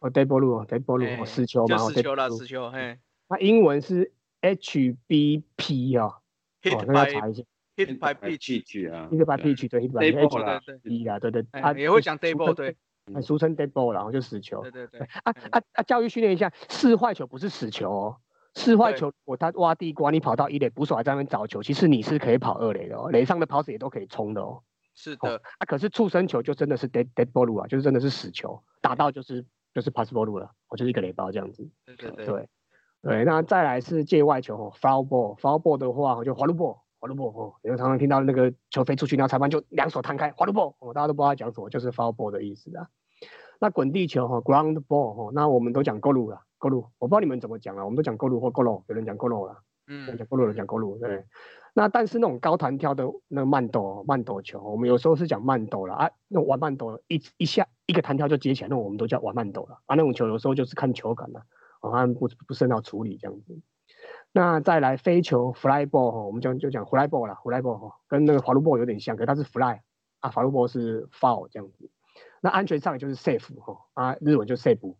[0.00, 2.98] 哦 d a y ball 哦 d a y ball 哎哦，死球嘛，哦就死球啦，死球，嘿。
[3.28, 6.14] 那英文是 HBP 哦，哦
[6.62, 7.42] ，，hit 那要 by 查一下
[7.76, 9.80] hit by pitch，去啊，，hit by pitch 对。
[9.80, 11.30] hit by pitch 啦对对，B 啊，对。
[11.30, 12.76] 对，哎啊，也会讲 day 出 ball，对，
[13.14, 14.60] 呃俗称 dead ball，然后就死球。
[14.62, 15.82] 对对对，啊啊啊！
[15.82, 18.16] 教育训练一下，四坏球不是死球哦。
[18.56, 23.10] 四坏球，我他挖地瓜，你跑到一垒，捕手还在那边找球，其实你是可以跑二垒的哦。
[23.10, 24.62] 垒上的跑者也都可以冲的哦。
[24.94, 31.68] 是的，啊，可是触身球就真的是 dead dead ball 啊，就是真的是死球，打到就是就是 pass ball 了，我就是一个雷包这样子。
[31.84, 32.48] 对对对对
[33.02, 42.88] 对，那再来是界外球哦，foul ball，foul ball 的话就滑路 ball，滑路 ball 哦，因为常常听到那个球飞出去，然后裁判就两手摊开，滑路 ball，哦，大家都不知道讲什么，就是 foul ball 的意思啊。
[43.60, 51.24] 那滚地球哈，ground ball 哈，那我们都讲 goal 了，goal，我不知道你们怎么讲啊，我们都讲 goal 或 goal，有人讲 goal 了，嗯讲 goal，有人讲 goal，对。
[51.74, 59.94] 那但是那种高弹跳的那个慢斗慢斗球，我们有时候是讲慢斗了啊，那种玩慢斗一一下一个弹跳就接起来，那我们都叫玩慢斗了啊。
[59.94, 61.42] 那种球有时候就是看球感了，
[61.80, 63.60] 啊不不是很好处理这样子。
[64.32, 69.80] 那再来飞球 fly ball 哈，我们讲就讲 fly ball 了，fly ball 哈，跟那个滑路 ball 有点像，可是它是 fly
[70.20, 71.90] 啊，滑路 ball 是 foul 这样子。
[72.40, 74.94] 那安全上就是 safe 哈啊，日文就 safe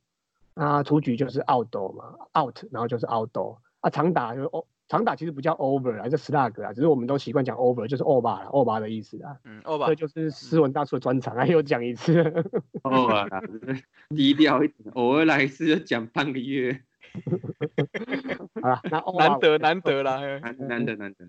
[0.55, 3.37] 啊，出局就是 outdo 嘛，out 然后就是 out
[3.81, 4.67] 啊，长打就是 o。
[4.89, 9.37] 长打其实不叫 over 啊，叫 slug 啊，只是我们都习惯讲 over，就是 over 啦，over 的意思啊。
[9.43, 9.89] 嗯，over。
[9.89, 12.23] 这就是斯文大叔的专长啊，又讲一次。
[12.85, 16.81] over，低调一点，偶尔来一次就讲半个月。
[18.63, 20.21] 好了，那难得难得啦，
[20.69, 21.27] 难得难得。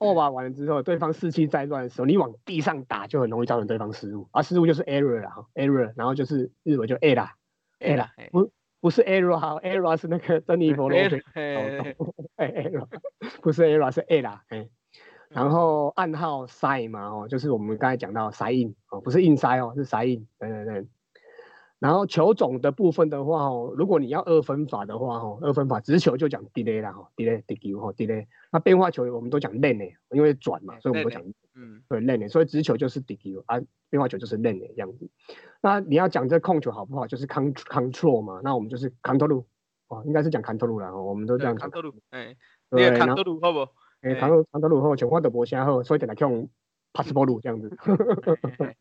[0.00, 7.36] Over 完了之后，对方士气再乱的时候，你往地上打就很容易造成对方失误，而失误就是 error 啦，error，然后就是日文就 a 啦
[7.78, 8.50] ，a 啦，不。
[8.82, 11.22] 不是 error 哈，error 是那个珍妮佛罗菲，
[12.36, 12.86] 哎，error
[13.42, 14.66] 不是 error 是 a 啦，哎，
[15.28, 20.86] 然后暗号 sign 嘛，哦，就是我们刚才讲到 sign 哦，不是硬塞哦，是 sign，对对对。
[21.80, 28.26] 然后球种的部分的话哦，如果你要二分法的话哦，二分法直球就讲 delay 啦，哈，delay，delay 哈，delay。
[28.52, 31.22] 那变化球我们都讲 lane，因为转嘛，所以我们都讲，
[31.54, 35.08] 嗯，对 lane，所以直球就是 delay 啊，变化球就是 lane 这样子。
[35.62, 39.44] 那你要讲这控球好不好，就是 control 嘛，那我们就是 control，
[39.88, 41.70] 哦，应该是讲 control 啦，我们都这样讲。
[41.70, 42.36] control，哎，
[42.68, 43.70] 对，control 好不？
[44.02, 46.46] 哎，control 好，情况都无啥好，所以等来用
[46.92, 47.70] pass ball 这样子。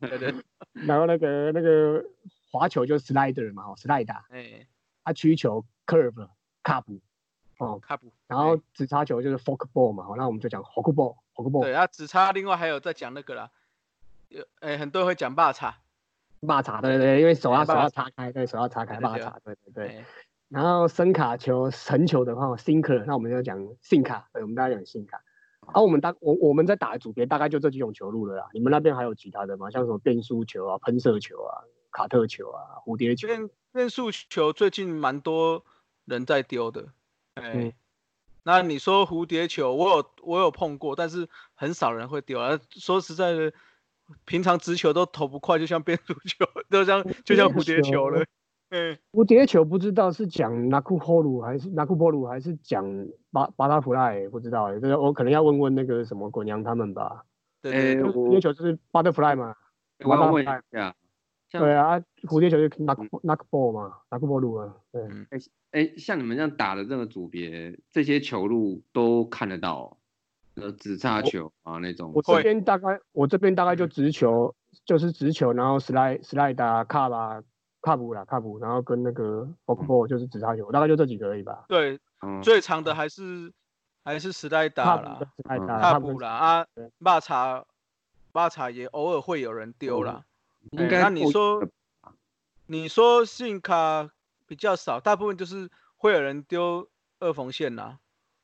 [0.01, 0.33] 对 对。
[0.85, 2.03] 然后那个那个。
[2.51, 4.67] 滑球就是 slider 嘛，哦，slider，哎，
[5.03, 6.99] 啊，曲球 curve，cup，
[7.57, 11.61] 哦，cup，然后直插球就是 forkball 嘛，好，那我们就讲 forkball，forkball。
[11.61, 13.51] 对啊，直插另外还有在讲那个啦，
[14.29, 15.77] 有，哎，很多人会讲霸叉，
[16.47, 20.05] 霸叉，对对，因为手要手要叉开，对，手要叉开，霸叉，对对对。
[20.47, 25.19] 然后深卡球、沉球的话，sinker，那我们就讲 sinker，对，我们大家讲 sinker。
[25.67, 29.69] 啊，我们大我我们在打的组别大概就这几种球路了啦，你们那边还有其他的吗？
[29.69, 31.61] 像什么变速球啊、喷射球啊？
[31.91, 35.63] 卡特球啊，蝴蝶球，变变速球最近蛮多
[36.05, 36.87] 人在丢的。
[37.35, 37.73] 哎，
[38.43, 42.59] 那你说蝴蝶球，我有我有碰过，但是很少人会丢啊。
[42.71, 43.53] 说实在的，
[44.25, 48.25] 平常直球都投不快，就像变速球， 就像就像蝴蝶球了。
[48.69, 52.85] 嗯，蝴蝶球不知道是讲纳库波鲁还是纳库波鲁还是讲
[53.31, 54.71] 巴巴拉普赖，不知道。
[54.79, 57.25] 这个我可能要问问那个什么滚娘他们吧。
[57.61, 59.55] 对，蝴蝶球就是 butterfly 嘛。
[60.05, 60.95] 我要问一下。
[61.51, 64.75] 对啊，蝴蝶球就 knock knock ball 嘛，，knock ball 路啊。
[64.91, 65.39] 对，哎
[65.71, 69.97] 哎，像你们这样打的这个组别，这些球路都看得到，
[70.55, 72.11] 呃，直叉球啊那种。
[72.13, 74.53] 我这边大概，我这边大概就直球，
[74.85, 77.41] 就是直球，然后 slide slide 啊，cup 啊
[77.81, 81.65] ，cup 啦，cup，然后跟那个 ball 就是直叉球，大概就这几个而已吧。
[81.67, 81.99] 对，
[82.43, 83.51] 最长的还是
[84.03, 86.67] 还是 slide 啦，cup 啦啊，
[86.99, 87.65] 马茶
[88.33, 90.23] 马茶也偶尔会有人丢啦。
[90.71, 91.67] 应该那你说，
[92.67, 94.09] 你说信卡
[94.45, 96.87] 比较少，大部分就是会有人丢
[97.19, 97.97] 二缝线呐。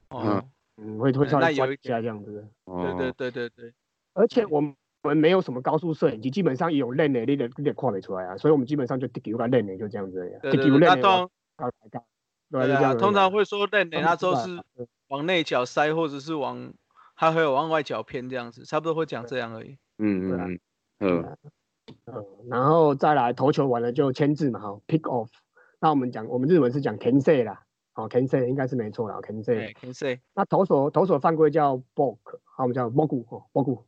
[0.10, 0.44] 哦，
[0.78, 2.48] 嗯，会会稍微抓一下这样子。
[2.66, 3.74] 对对对对对。
[4.14, 8.38] 而且我们我们没有什么高速摄影机，基本上有练的，你得你得看得出来啊。
[8.38, 10.20] 所以我们基本上就丢个练的，就这样子。
[10.42, 10.80] 对对对。
[10.80, 11.30] 那通
[12.50, 14.64] 对啊，通常会说练的，那都是
[15.08, 16.74] 往内角塞，或者是往
[17.14, 19.78] 还会有往外角偏这样子，差不多会讲这样而已。
[19.98, 20.60] 嗯嗯
[21.00, 21.38] 嗯。
[22.06, 25.30] 嗯，然后再来投球完了就签字嘛，哈，pick off。
[25.80, 29.74] 那我们讲，我们日文是讲 can say 啦，哦，can say 应该是没错啦，can say。
[29.74, 30.20] can say。
[30.34, 33.84] 那投手投手犯规叫 balk，好，我们叫 balk，哦，balk，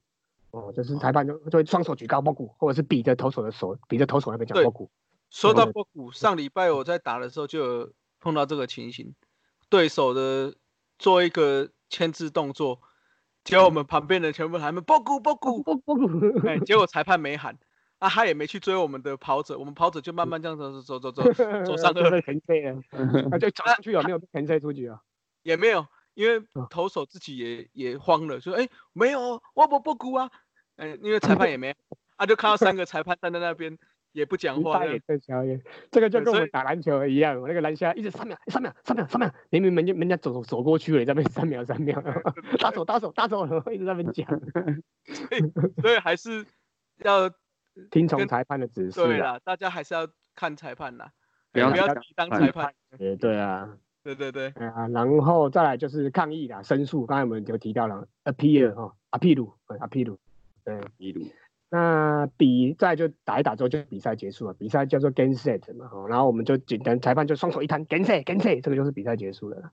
[0.51, 4.89] 哦，就是裁判就就会双手举高 balk，或者是比着投手的手，比着投手那边讲 balk。
[5.29, 9.15] 说到 balk，上礼拜我在打的时候就有碰到这个情形，
[9.69, 10.53] 对手的
[10.99, 12.79] 做一个签字动作，
[13.43, 17.57] 结果我们旁边的全部喊们 balk balk balk，哎，结果裁判没喊。
[17.99, 21.23] 啊，他也没去追我们的跑者，我们跑者就慢慢这样走走走走
[21.65, 22.75] 走上 二，横飞 啊，
[23.31, 25.01] 他就走上去有没有横飞出去啊？
[25.43, 30.29] 也没有，因为投手自己也也慌了，说哎没有，我不不鼓啊，
[30.75, 31.75] 哎，因为裁判也没，
[32.17, 33.77] 他就看到三个裁判站在那边，
[34.11, 35.17] 也不讲话赛也在
[35.89, 42.01] 这个就跟我们打篮球一样，那个篮下一直三秒三秒三秒三秒，明明人家人家走走过去了，你在那边三秒三秒，
[42.59, 44.27] 大手大手大手，一直在那边讲，
[45.81, 46.45] 所以还是
[47.03, 47.31] 要
[47.91, 49.05] 听从裁判的指示啊。
[49.05, 51.11] 对啦，大家还是要看裁判啦，
[51.51, 52.73] 不要要不要当裁判。
[52.99, 60.17] 也对啊， 对对对，哎呀，然后再来就是抗议啦，申诉，刚才我们就提到了 appeal 哈，appeal，对 appeal，
[60.63, 60.75] 对。
[60.79, 61.31] appeal
[61.69, 69.71] 那比赛就打一打之后就比赛结束了，比赛叫做 game set 嘛，哦，然后我们就简单裁判就双手一摊 game set game set，这个就是比赛结束了。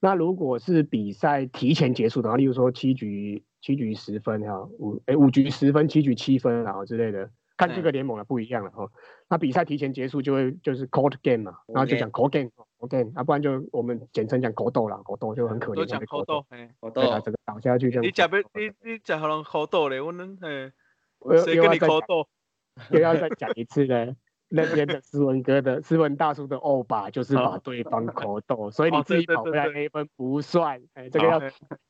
[0.00, 7.30] 那如果是比赛提前结束的话，例如说七局七局十分哈，五诶五局十分，七局七分然后之类的，
[7.60, 8.88] 看这个联盟的不一样了哈。
[9.28, 18.04] 那比赛提前结束就会就是 court game 嘛，然后就讲 court game court game，啊不然就我们简称讲狗斗啦，狗斗就很可怜，都讲口斗，嘿，我对啊，这个倒下去这样。
[18.04, 20.72] 你假别你你假好人口斗嘞，我能嘿，
[21.44, 22.28] 谁跟又要再讲你口斗？
[22.90, 24.16] 又要再讲一次呢。
[24.52, 30.82] 那边的斯文哥的斯文大叔的欧巴就是把对方口斗，所以你哦自己跑回来那一分不算。
[30.94, 31.46] 哎，这个要好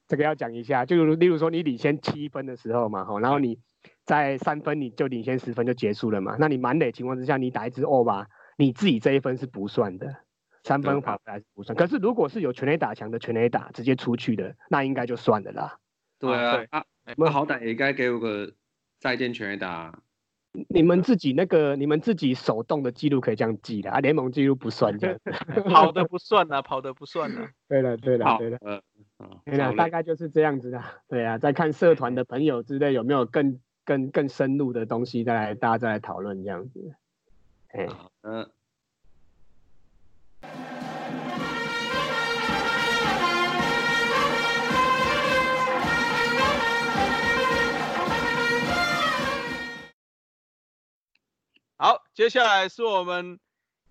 [0.06, 3.58] 这个要讲一下，就如例如说你领先七分的时候嘛，哈，然后你
[4.10, 10.16] 在三分你就领先十分就结束了嘛，那你满垒情况之下你打一支欧巴，你自己这一分是不算的，
[10.64, 11.76] 三分对跑回来是不算。
[11.76, 15.78] 可是如果是有全垒打墙的全垒打直接出去的，那应该就算了啦。
[16.18, 18.52] 对啊对啊，啊，哎那好歹也该给我个
[18.98, 19.96] 再见全垒打。
[20.68, 25.16] 你们自己那个你们自己手动的记录可以这样记的啊，联盟记录不算这样。
[25.70, 27.48] 跑的不算啊，跑的不算啊。
[27.68, 28.74] 对了对了对了。，呃，
[29.18, 30.82] 啊对啦，超累大概就是这样子的。
[31.06, 36.94] 对啊，再看社团的朋友之类有没有更更更深入的东西，再来大家再来讨论这样子。
[37.68, 38.52] 哎，好的，
[51.76, 53.40] 好，接下来是我们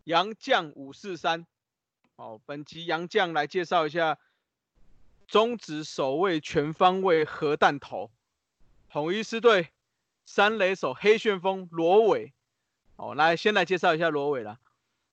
[0.04, 1.48] 杨将五四三。
[2.18, 4.20] 哦，本集杨将来介绍一下
[5.26, 8.12] 中指首位全方位核弹头，
[8.90, 9.70] 统一师队
[10.30, 12.32] 三垒手黑旋风罗伟。
[12.98, 14.60] 哦，来先来介绍一下罗伟啦。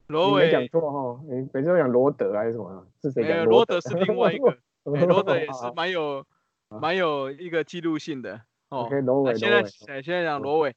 [0.09, 2.85] 罗伟没讲伟，错哈，你每次都讲罗德还是什么啊？
[3.01, 4.51] 是谁讲没有罗德是另外一个，
[4.95, 6.23] 哎罗德也是蛮有
[6.69, 8.43] 蛮有一个记录性的。
[8.69, 10.77] 哦罗伟，那现在现在讲罗伟，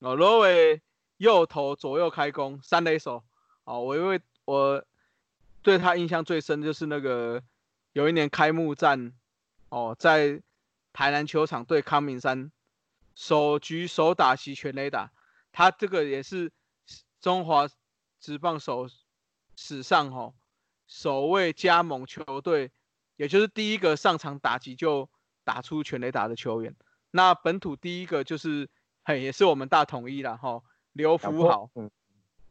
[0.00, 0.82] 哦，罗伟
[1.18, 3.22] 右投左右开弓，三垒手。
[3.62, 4.82] 哦，我因为我
[5.62, 7.40] 对他印象最深就是那个
[7.92, 9.12] 有一年开幕战，
[9.68, 10.42] 哦，在
[10.92, 12.50] 台南球场对康明山，
[13.16, 15.10] 首局首打席全垒打，
[15.50, 16.52] 他这个也是
[17.20, 17.68] 中华
[18.20, 18.86] 职棒手
[19.56, 20.34] 史上哦
[20.86, 22.70] 首位加盟球队，
[23.16, 25.10] 也就是第一个上场打击就
[25.42, 26.76] 打出全垒打的球员。
[27.10, 28.68] 那本土第一个就是，
[29.02, 31.90] 嘿，也是我们大统一啦，哈，刘福豪，嗯，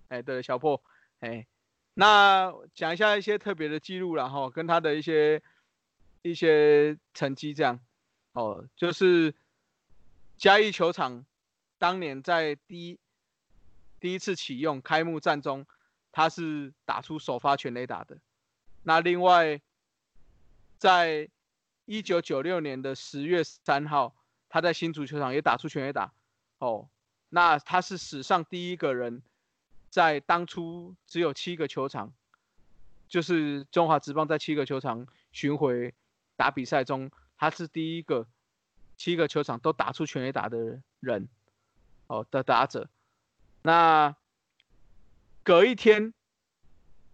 [0.07, 0.81] 哎，对，小破，
[1.19, 1.45] 哎，
[1.93, 5.43] 那讲一下一些特别的记录啦，哈，跟他的一些
[6.23, 7.79] 一些成绩这样，
[8.33, 9.35] 哦，就是
[10.37, 11.25] 嘉义球场
[11.77, 12.99] 当年在第一
[13.99, 15.65] 第一次启用开幕战中，
[16.11, 18.17] 他是打出首发全垒打的。
[18.83, 19.61] 那另外，
[20.77, 21.29] 在
[21.85, 24.15] 一九九六年的十月三号，
[24.49, 26.13] 他在新足球场也打出全垒打。
[26.59, 26.87] 哦，
[27.29, 29.23] 那他是史上第一个人，
[29.89, 32.13] 在当初只有七个球场，
[33.07, 35.93] 就是中华职棒在七个球场巡回
[36.35, 38.27] 打比赛中，他是第一个
[38.97, 41.27] 七个球场都打出全垒打的人，
[42.07, 42.89] 哦的打者。
[43.61, 44.15] 那
[45.43, 46.13] 隔一天，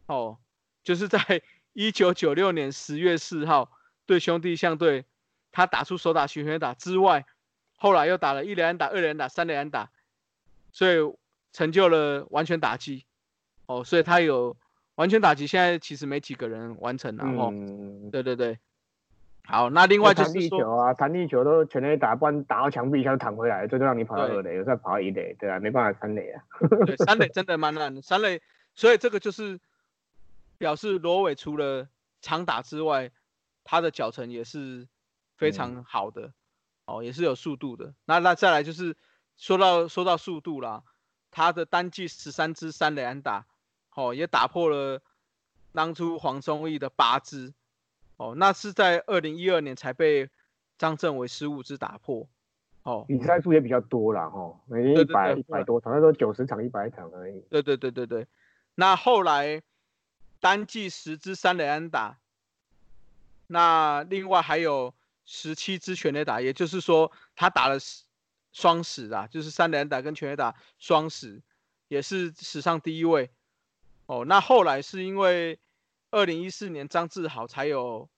[0.05, 0.37] 哦，
[0.83, 1.19] 就是在
[1.73, 3.71] 一九九六年十月四号
[4.05, 5.05] 对兄弟象队，
[5.51, 7.25] 他打出手打巡回打之外，
[7.77, 9.89] 后来又打了一连打、二连打、三连打，
[10.71, 10.97] 所以
[11.53, 13.05] 成就了完全打击。
[13.67, 14.57] 哦，所以他有
[14.95, 17.49] 完全打击，现在其实没几个人完成了哦。
[17.53, 18.59] 嗯，对对对，
[19.43, 26.43] 好，那另外就是说，力球啊，弹力球都全垒打，不然打到墙壁一下就弹回来，这就让你跑到二垒，有时候跑到一垒，对啊，没办法三垒啊。
[26.85, 28.41] 对三垒真的蛮难的，三垒，
[28.75, 29.59] 所以这个就是
[30.57, 31.87] 表示罗伟除了
[32.21, 33.11] 长打之外，
[33.63, 34.87] 他的脚程也是
[35.35, 36.31] 非嗯常好的，
[36.85, 37.93] 哦，也是有速度的。
[38.05, 38.95] 那那再来就是
[39.37, 40.83] 说到说到速度啦，
[41.31, 43.45] 他的单季十三支三垒安打，
[43.95, 45.01] 哦，也打破了
[45.73, 47.53] 当初黄宗义的八支，
[48.21, 50.29] 哦，那是在二零一二年才被
[50.77, 52.29] 张政伟十五支打破，
[52.83, 57.41] 哦，比赛数也比较多啦，哈，每年一百对一百多场，那时候九十场、一百场而已。
[57.49, 58.27] 对对对对对，
[58.75, 59.63] 那后来
[60.39, 62.19] 单季十支三垒安打，
[63.47, 64.93] 那另外还有
[65.25, 68.03] 十七支全垒打，也就是说他打了十
[68.51, 71.41] 双十啊，就是三垒安打跟全垒打双十，
[71.87, 73.31] 也是史上第一位。
[74.05, 75.57] 哦，那后来是因为
[76.11, 78.09] 二零一四年张志豪才有，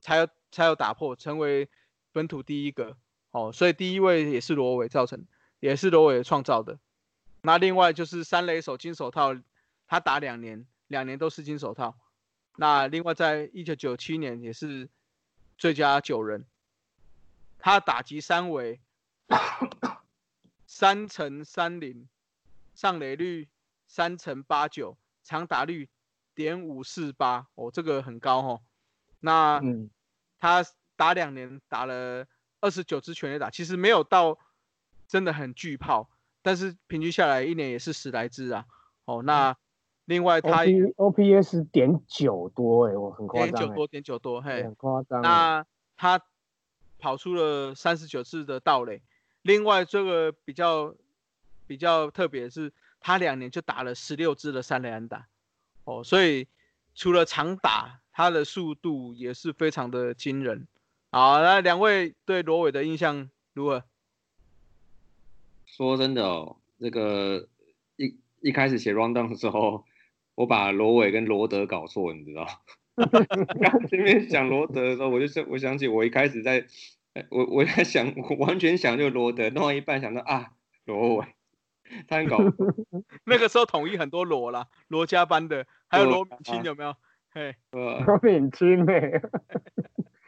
[0.00, 1.68] 才有才有打破，成为
[2.12, 2.96] 本土第一个。
[3.30, 5.26] 哦，所以第一位也是罗伟造成，
[5.60, 6.78] 也是罗伟创造的。
[7.42, 9.34] 那另外就是三垒手金手套，
[9.86, 11.96] 他打两年，两年都是金手套。
[12.56, 14.88] 那另外在一九九七年也是
[15.56, 16.44] 最佳九人，
[17.58, 18.80] 他打击三围
[20.66, 22.08] 三乘三零，
[22.74, 23.48] 上垒率
[23.86, 25.88] 三乘八九，长打率
[26.38, 28.60] 点五四八，哦，这个很高哦。
[29.18, 29.60] 那
[30.38, 30.64] 他
[30.94, 32.24] 打两年打了。
[32.60, 34.36] 二十九支全垒打，其实没有到
[35.06, 36.10] 真的很巨炮，
[36.42, 38.66] 但是平均下来一年也是十来支啊。
[39.04, 39.56] 哦，那
[40.06, 40.64] 另外他
[40.96, 43.52] O P S 点九多哎，我很夸张。
[43.52, 45.22] 点九多，点九多，嘿，很夸张。
[45.22, 45.64] 那
[45.96, 46.20] 他
[46.98, 49.00] 跑出了三十九次的盗垒，
[49.42, 50.92] 另外这个比较
[51.68, 55.28] 比较特别是，他两年就打了十六支的三垒安打。
[55.88, 56.46] 哦，所以
[56.94, 60.66] 除了长打，他的速度也是非常的惊人。
[61.10, 63.82] 好，那两位对罗伟的印象如何？
[65.64, 67.48] 说真的哦，这个
[67.96, 69.86] 一一开始写 rundown 的时候，
[70.34, 72.46] 我把罗伟跟罗德搞错，你知道？
[72.98, 76.66] 刚前面讲罗德的时候，我就想，我想起我一开始在，
[77.30, 80.52] 我我在想，完全想就罗德，弄一半想到啊，
[80.84, 81.26] 罗伟，
[82.06, 82.38] 他很搞
[83.24, 86.94] 那个时候统一很多罗啦，罗家班的，还有罗敏清有没有？
[87.32, 89.20] 嘿，罗敏清嘿。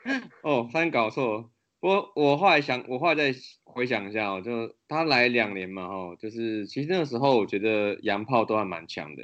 [0.42, 1.50] 哦，他很搞错。
[1.80, 3.34] 我我后来想，我后来再
[3.64, 9.22] 回想一下哦，就他来两年嘛，哦，就是其实那个时候我觉得洋炮都还蛮强的，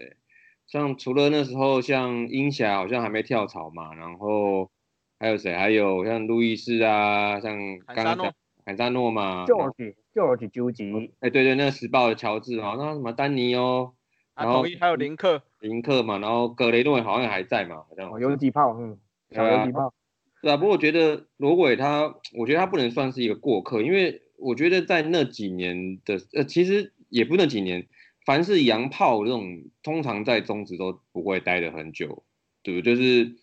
[0.66, 4.70] 像除了那时候像英霞好像还没跳槽嘛，然后
[5.18, 5.54] 还有谁？
[5.54, 7.56] 还有像路易斯啊，像
[7.86, 8.34] 刚刚讲
[8.66, 13.92] 坎萨诺嘛，George George 究极，哎对对，那个时报的乔治嘛，那什么丹尼哦，
[14.34, 18.98] 然后还有林克林克嘛，然后格雷诺好像还在嘛，好像游击炮，嗯，
[19.30, 19.94] 游击炮。
[20.42, 27.86] 对啊，不过我觉得罗伟他，我觉得他不能算是一个过客，因为我觉得在那几年的呃，其实也不那几年，
[28.24, 32.24] 凡是洋炮这种，通常在中职都不会待的很久，
[32.64, 32.96] 对不对？
[32.96, 33.36] 就是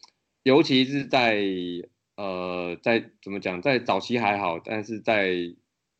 [0.43, 1.41] 尤其是在
[2.15, 5.33] 呃，在怎么讲，在早期还好，但是在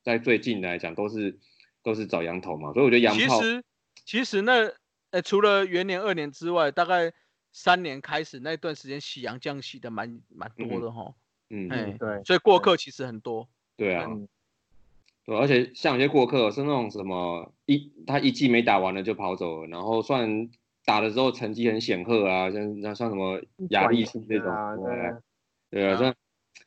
[0.03, 1.37] 在最近来讲，都是
[1.83, 3.63] 都是找羊头嘛，所以我觉得羊炮其实
[4.05, 4.71] 其实那
[5.11, 7.13] 呃，除了元年二年之外，大概。
[7.55, 11.13] 三年开始那段时间，喜羊将洗的蛮蛮多的哈，
[11.51, 13.47] 嗯，哎对，所以过客其实很多，
[13.77, 14.09] 对啊，
[15.23, 20.49] 对，而且像有些过客是那种什么一他一季没打完了就跑走了，然后算
[20.83, 23.39] 打的时候成绩很显赫啊，像像像什么
[23.69, 24.51] 亚历斯这种，
[24.83, 25.13] 对，
[25.73, 26.15] 对啊，这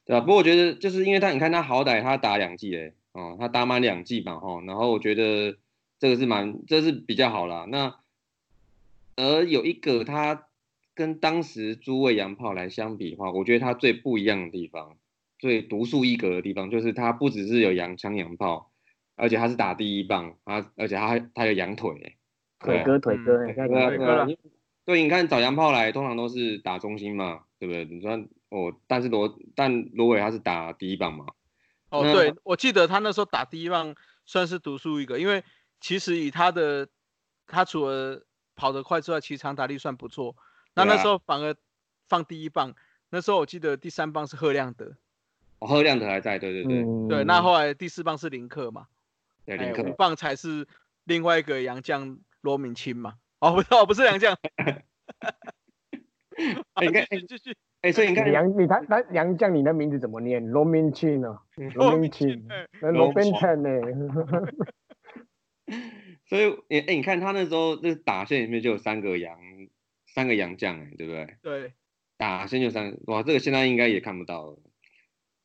[0.04, 5.56] 对啊，不过我觉得就是因为他你看他好歹他打两季哎，哦，他打满两季嘛哈，然后我觉得
[5.98, 7.66] 这个是蛮这是比较好啦。
[7.68, 7.96] 那
[9.16, 10.42] 而有一个他。
[10.96, 14.96] 跟当时诸位洋炮来相比的话，我觉得他最不一样的地方，
[15.38, 18.70] 最独树一格的地方，就是他不只是有洋枪洋炮，
[19.14, 22.16] 而且他是打第一棒，他而且他他有洋腿，
[22.58, 24.38] 腿哥腿哥，对对
[24.86, 27.84] 对，你看找洋炮来，通常都是打中心嘛，对不对？
[27.84, 28.18] 你说
[28.48, 31.26] 哦，但是罗但罗伟他是打第一棒嘛？
[31.90, 33.94] 哦，对，我记得他那时候打第一棒
[34.24, 35.44] 算是独树一格，因为
[35.80, 36.88] 其实以他的
[37.46, 38.24] 他除了
[38.54, 40.34] 跑得快之外，其实长打力算不错。
[40.74, 41.54] 那那时候反而
[42.08, 42.74] 放第一棒，
[43.10, 44.96] 那时候我记得第三棒是贺亮德，
[45.58, 47.24] 哦，贺亮德还在，对对对对。
[47.24, 48.86] 那后来第四棒是林克嘛，
[49.44, 49.82] 对林克。
[49.82, 50.66] 五棒才是
[51.04, 54.36] 另外一个洋将罗敏清嘛，哦不是哦不是洋将，
[56.80, 60.44] 你看 继续，哎所以你看杨你他他杨将你的名字怎么念？
[60.50, 61.38] 罗明庆呢？
[61.74, 62.48] 罗明清，
[62.80, 63.70] 罗宾坦呢？
[66.26, 69.38] 所以你哎你看他那时候那打线里面就有三个杨。
[70.08, 71.36] 三个杨将哎，对不对？
[71.42, 71.72] 对，
[72.16, 74.58] 打线就三哇，这个现在应该也看不到了。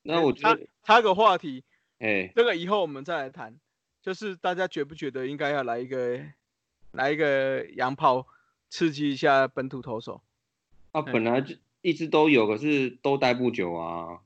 [0.02, 1.66] 那我觉得插个话题，
[2.00, 3.60] 哎，这个以后我们再来谈。
[4.02, 6.22] 就是大家觉不觉得应该要来一个
[6.94, 8.26] 来一个洋炮，
[8.70, 10.22] 刺激一下本土投手？
[10.94, 14.20] 啊，本来就一直都有，可是都待不久啊。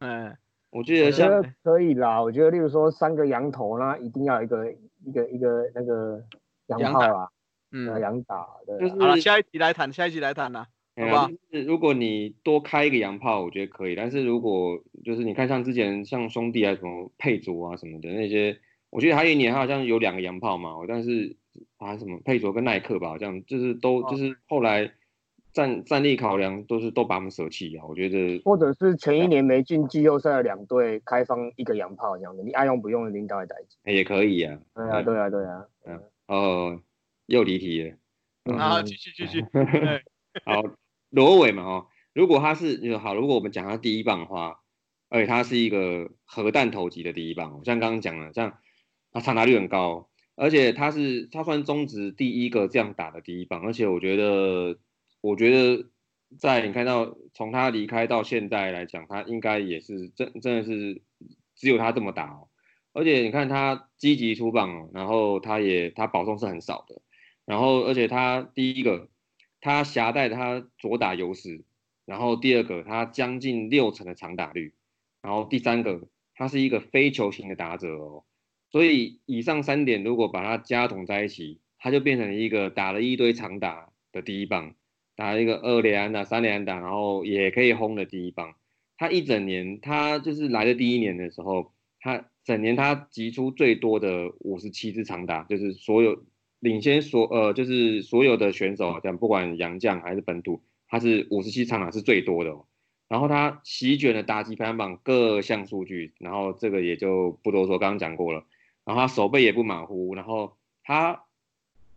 [0.00, 0.36] 嗯，
[0.70, 2.22] 我觉得像可以啦。
[2.22, 4.72] 我觉得，例如说三个羊头，那一定要一个
[5.04, 6.22] 一个一个那个
[6.66, 7.28] 羊炮啊。
[7.72, 11.28] 嗯，羊打的，就是好了，下一集来谈，下一集来谈啦，好吧？
[11.50, 13.96] 是如果你多开一个洋炮，我觉得可以。
[13.96, 18.56] 但是如果就是你看像之前像兄弟啊什么配卓啊什么的那些，
[18.88, 21.36] 我觉得还有一年好像有两个洋炮嘛，但是
[21.76, 24.92] 啊什么配卓跟耐克吧，好像就是都就是后来
[25.56, 27.86] 战战力考量都是都把我们舍弃啊。
[27.88, 34.60] 我觉得或者是前一年没进季后赛的两队开放一个洋炮这样的，你爱用不用领导来代也可以呀。
[34.74, 36.02] 对啊，对啊，对啊，嗯。
[36.26, 36.82] 哦，
[37.24, 37.96] 又离题了。
[38.54, 39.40] 啊，嗯继续继续。
[39.50, 40.02] 对
[40.44, 40.62] 好，
[41.08, 44.60] 罗伟嘛，哦，如果他是好，如果我们讲他第一棒的话，
[45.08, 48.58] 而且他是一个核弹头级的第一棒，哦像刚刚讲了，像
[49.10, 54.76] 他长打率很高，而且他是他算中职第一个这样打的第一棒，而且我觉得，
[55.20, 55.88] 我觉得
[56.38, 61.02] 在你看到从他离开到现在来讲，他应该也是真真的是
[61.54, 62.48] 只有他这么打哦，
[62.92, 67.00] 而且你看他积极出棒，然后他也他保送是很少的，
[67.44, 69.08] 然后而且他第一个
[69.60, 71.64] 他狭带他左打优势，
[72.04, 74.74] 然后第二个他将近六成的长打率，
[75.22, 78.24] 然后第三个他是一个非球型的打者哦，
[78.70, 84.74] 所以以上三点如果把它加总在一起，他就变成一个打了一堆长打的第一棒，
[85.16, 88.54] 打一个二连打、三连打，然后也可以轰的第一棒。
[88.98, 96.24] 他一整年，他就是来的第一年的时候，他整年他集出最多的五十七支长打，就是所有
[96.60, 102.54] 领先所呃就是所有的选手，这样不管洋将还是本土，他是五十七长打是最多的。
[103.08, 108.44] 然后他席卷了打击排行榜各项数据，然后这个也就不多说，刚刚讲过了。
[108.84, 111.25] 然后他手背也不马虎，然后他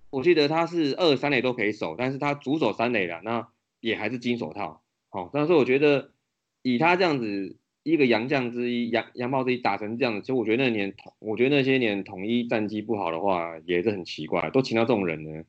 [0.10, 3.48] 我记得他是二三垒都可以守，但是他主守三垒了，那
[3.80, 4.82] 也还是金手套。
[5.10, 6.12] 好、但是我觉得
[6.62, 15.44] 以他这样子一个洋将之一，洋洋炮之一打成这样子，其实我觉得那年统，我觉得那些年统一战绩不好的话，也是很奇怪，都请到这种人呢。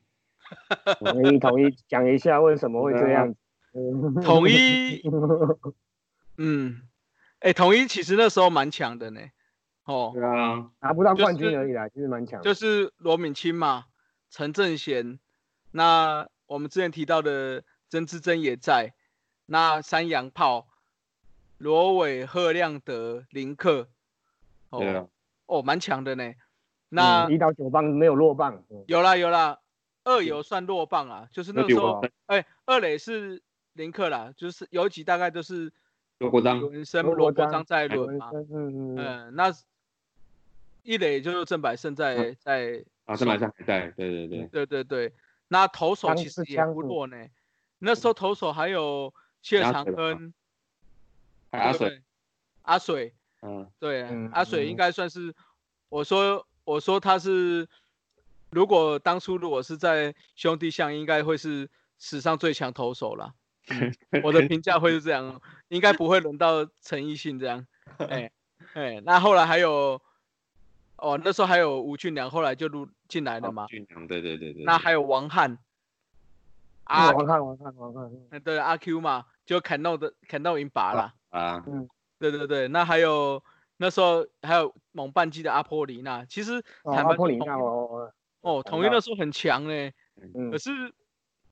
[0.99, 3.39] 统一统一讲一下为什么会这样子。
[4.21, 5.01] 统一，
[6.37, 6.81] 嗯，
[7.39, 9.21] 哎，统一其实那时候蛮强的呢。
[9.85, 12.41] 哦，对啊，拿不到冠军而已啦，其实蛮强。
[12.41, 13.85] 就是罗敏清嘛，
[14.31, 15.19] 陈正贤，
[15.71, 18.93] 那我们之前提到的曾志珍也在，
[19.45, 20.69] 那三洋炮，
[21.57, 23.89] 罗伟、贺亮德、林克，
[24.71, 25.01] 对啊。
[25.01, 26.33] 哦，哦，蛮强的呢。
[26.87, 28.83] 那嗯一到九棒没有落棒，嗯。
[28.87, 29.59] 有啦有啦，
[30.05, 35.71] 二游算落棒啊，就是那个时候哎，二垒是林克啦，就是有几大概都是
[36.19, 39.53] 罗国章刘文生、罗国章在有轮嘛，嗯嗯嗯，嗯，那
[40.83, 45.13] 一垒就是郑百胜在在啊，这马上还在，对对对，对对对，
[45.47, 47.17] 那投手其实也不弱呢。
[47.79, 50.33] 那时候投手还有谢长阿水吧亨，
[51.51, 52.01] 还阿水，
[52.61, 55.33] 阿水，嗯，对，嗯阿水应嗯该算是，
[55.89, 57.67] 我说我说他是，
[58.51, 63.33] 如果当初如果是在兄弟象，应该会是史上最强投手啦。
[63.69, 63.93] 嗯
[64.23, 67.65] 我的评价会是这样，应该不会轮到陈奕迅这样。
[68.09, 68.31] 哎
[68.73, 70.01] 哎，那后来还有，
[71.01, 73.65] 哦，那时候还有吴俊良，后来就入进来了嘛。
[73.65, 75.57] 俊良，对对对对，那还有王翰，
[76.83, 81.13] 啊，我看我看我看，呃对阿 Q 嘛，就砍到的砍到赢拔了。
[81.29, 81.89] 啊，嗯
[82.19, 83.43] 对对对，那还有
[83.77, 89.91] 那时候还有猛半季的阿波里娜，其实哦坦白说统阿波里纳哦，哦，统一那时候很强呢。
[90.35, 90.69] 嗯可是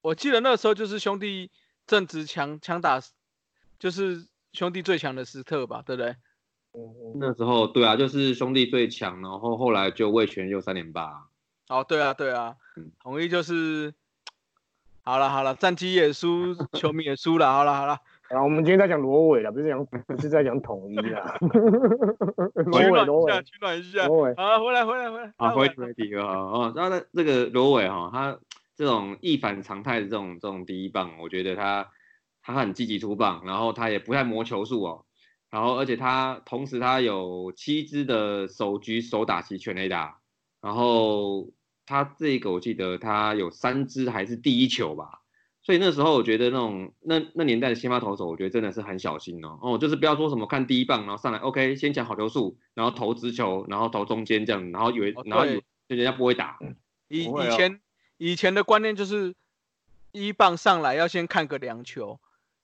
[0.01, 1.49] 我记得那时候就是兄弟
[1.87, 3.01] 正值强强打，
[3.79, 6.15] 就是兄弟最强的时刻吧，对不对？
[6.73, 11.25] 嗯那时候对啊，就是兄弟最强，然后后来就魏权又三连霸，
[11.67, 13.93] 哦，对啊对啊嗯，统一就是
[15.01, 17.97] 好了好了，战绩也输，球迷也输了，好了好了，
[18.29, 21.35] 然后我们今天在讲罗伟了，不是讲不是在讲统一啦。
[22.65, 24.07] 罗 取伟罗伟暖一下，取暖一下。
[24.07, 25.33] 罗伟，好，回来回来回来。
[25.37, 28.37] 啊，回回回第二哈哦，然后呢，这个罗伟哈，他
[28.75, 31.89] 这种一反常态的这种这种第一棒，我觉得他
[32.43, 35.05] 他很积极出棒，然后他也不太磨球数哦，
[35.49, 40.19] 然后而且他同时他有七支的手局手打齐全垒打，
[40.61, 41.49] 然后
[41.85, 45.21] 他这个我记得他有三支还是第一球吧。
[45.61, 49.59] 所以那时候我觉得那种那那年代的先发投手，我觉得真的是很小心哦。
[49.61, 56.57] 哦，就是不要说什么看第一棒，然后上来 OK 先抢好球数，然后投直球，然后投中间这样，然后以为、哦然后以为对就人家不会打，
[57.07, 57.81] 以哦以前
[58.17, 59.35] 以前的观念就是
[60.11, 62.19] 一棒上来要先看个两球，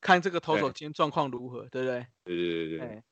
[0.06, 2.06] 看这个投手今天状况如何，对不对？
[2.26, 3.04] 对对对对对哎，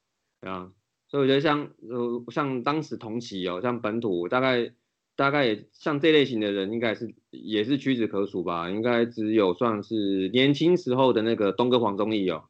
[0.42, 0.72] 这样。
[1.08, 4.72] 所以我觉得像呃像当时同期哦，像本土大概
[5.16, 12.44] 大概也像这类型的人，应该是也是屈指可数吧，应该只有算是年轻时候的那个东哥黄宗义哦，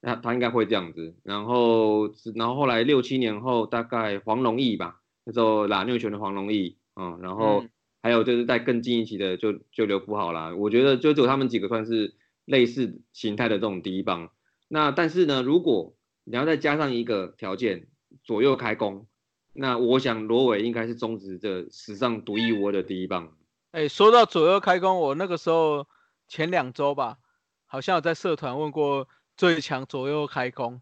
[0.00, 1.16] 那他应该会这样子。
[1.24, 7.70] 然后然后后来六七年后，大概黄龙义吧，那时候拉六拳的黄龙义，嗯，然后嗯
[8.00, 12.14] 还有就是在更近一期的就就刘福好啦，我觉得就只有他们几个算是
[12.48, 14.30] 类似形态的这种第一棒。
[14.68, 15.94] 那但是呢，如果
[16.24, 17.86] 你要再加上一个条件，
[18.24, 19.06] 左右开弓，
[19.52, 23.36] 那我想罗伟应该是中职这史上独一无二的第一棒。
[23.72, 25.86] 哎，说到左右开弓，我那个时候
[26.26, 27.18] 前两周吧，
[27.66, 30.80] 好像有在社团问过最强左右开弓，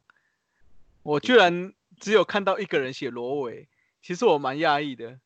[1.02, 3.68] 我居然只有看到一个人写罗伟，
[4.02, 5.18] 其实我蛮讶异的。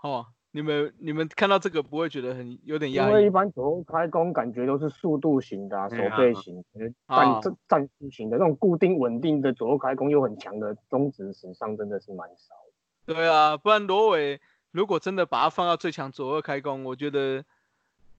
[0.00, 0.26] 哦，
[0.56, 3.12] 你们你们看到这个不会觉得很有点因压抑？
[3.12, 6.64] 为一般左右开弓感觉都是速度型的、啊、手背型
[7.06, 13.14] 战战战术型的，那种固定稳定的左右开弓又很强的中职史上真的是蛮少的。
[13.14, 14.40] 对啊，不然罗伟
[14.70, 17.44] 如果真的把他放到最强左后开弓，我觉得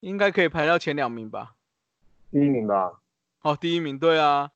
[0.01, 1.55] 应该可以排到前两名吧。
[2.29, 3.01] 第一名吧，
[3.41, 4.51] 哦，第一名，对啊。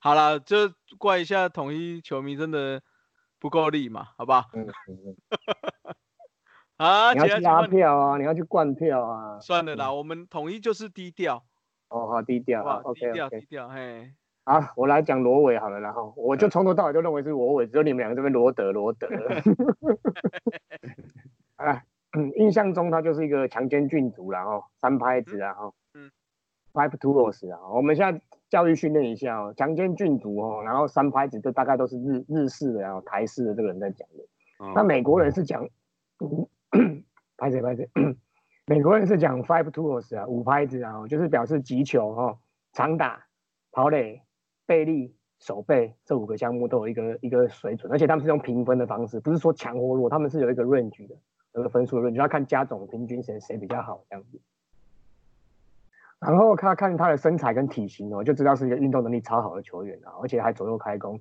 [0.00, 2.82] 好啦，就怪一下统一球迷真的
[3.38, 4.48] 不够力嘛，好吧？
[4.54, 5.94] 嗯，嗯嗯
[6.80, 9.38] 啊，你要去拉票啊，你要去灌票啊。
[9.38, 11.44] 算了啦，我们统一就是低调，
[11.90, 12.80] 哦，好低调啊？
[12.94, 13.40] 低调低。
[13.42, 14.10] 调，嘿。
[14.46, 19.06] 好，我来讲罗伟好了，然后我就从头到尾就认为是罗伟，只有你们两个这边罗德罗德。
[21.56, 21.82] 啊，
[22.16, 26.10] 嗯印象中他就是一个强奸郡主，然后三拍子，然后嗯
[26.72, 28.18] ，five tools 啊，我们现在
[28.48, 34.24] 教育训练一下哦，强奸郡主哦，然后三拍子，这大概都是日日式的，然后台式的这个人在讲的。
[34.64, 35.68] 哦那美国人是讲，
[37.40, 37.88] 拍谁拍谁，
[38.66, 42.38] 美国人是讲 five tools 啊，五拍子啊，就是表示击球哦，
[42.74, 43.24] 长打、
[43.72, 44.20] 跑垒、
[44.66, 51.16] 背力、手背这五个项目都有一个一个水准，而且他们是用评分的方式，不是说强或弱，他们是有一个 range 的，
[51.54, 54.38] 有个分数的 range，要看加总平均谁谁比较好这样子。
[56.20, 61.18] 然后看看他的身材跟体型哦，就知道是一个运动能力超好的球员啊，而且还左右开弓。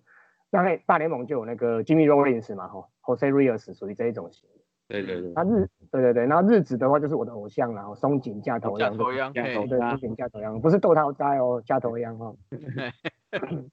[0.49, 4.49] 那大联盟就有那个 Jimmy Rollins 嘛，吼，Jose Rios 属于这一种型。
[4.89, 12.35] 对对对，那日对对对，那日子的话就是我的偶像啦，然后松井架头央，加头央，嘿架头对，松井加头央，不是豆桃斋哦，架头央哦。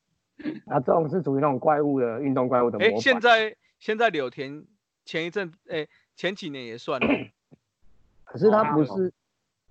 [0.67, 4.63] 那这种是属于那种怪物的运动怪物的模哎，现在现在柳田
[5.07, 7.07] 前一阵，哎，前几年也算了，
[8.23, 9.11] 可是他哦不是，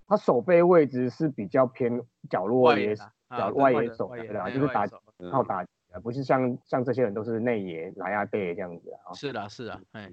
[0.07, 4.87] 他手背位置是比较偏角落野角对外野手外野外野的啦，就是打
[5.29, 5.63] 靠打
[6.01, 9.13] 不是像像这些人都是内野来亚队这样子啊。
[9.13, 10.11] 是的是的，哎，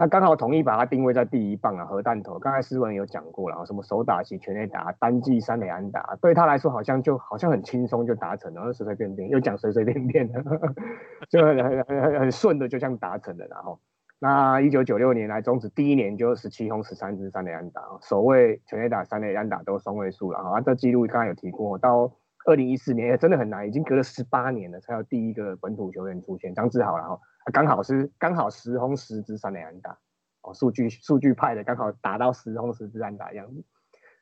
[0.00, 2.38] 那刚好统一把它定位在第一棒啊，核弹头。
[2.38, 10.40] 刚才思文有讲过了啊，什么手打席、全垒打、单季三垒安打，对他来说好像就好像很轻松就达成了，然后随随便便又讲随随便便的，
[11.28, 13.46] 就很很很很顺的就这样达成了。
[13.50, 13.80] 然后，
[14.20, 20.60] 那一九九六年来中止第一年就十七轰十三支三垒安打，首位全垒打、三垒安打都双位数了啊。
[20.60, 22.12] 这记录刚才有提过，到
[22.46, 27.20] 二零一四年也真的很难，已经隔了十八年了才有第一个本土球员出现，张志豪然后。
[27.52, 29.98] 刚好是刚好十轰十支三垒安打，
[30.42, 33.64] 哦，数据数据派的刚好达到十轰十支安打这样子。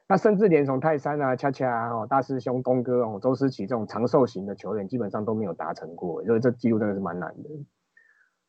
[0.08, 7.50] 那甚至连从泰山啊、恰恰啊、哦、大师兄东哥哦、周思齐这种长寿型的球员，基本上都没有达成过，所以这记录真的是蛮难的。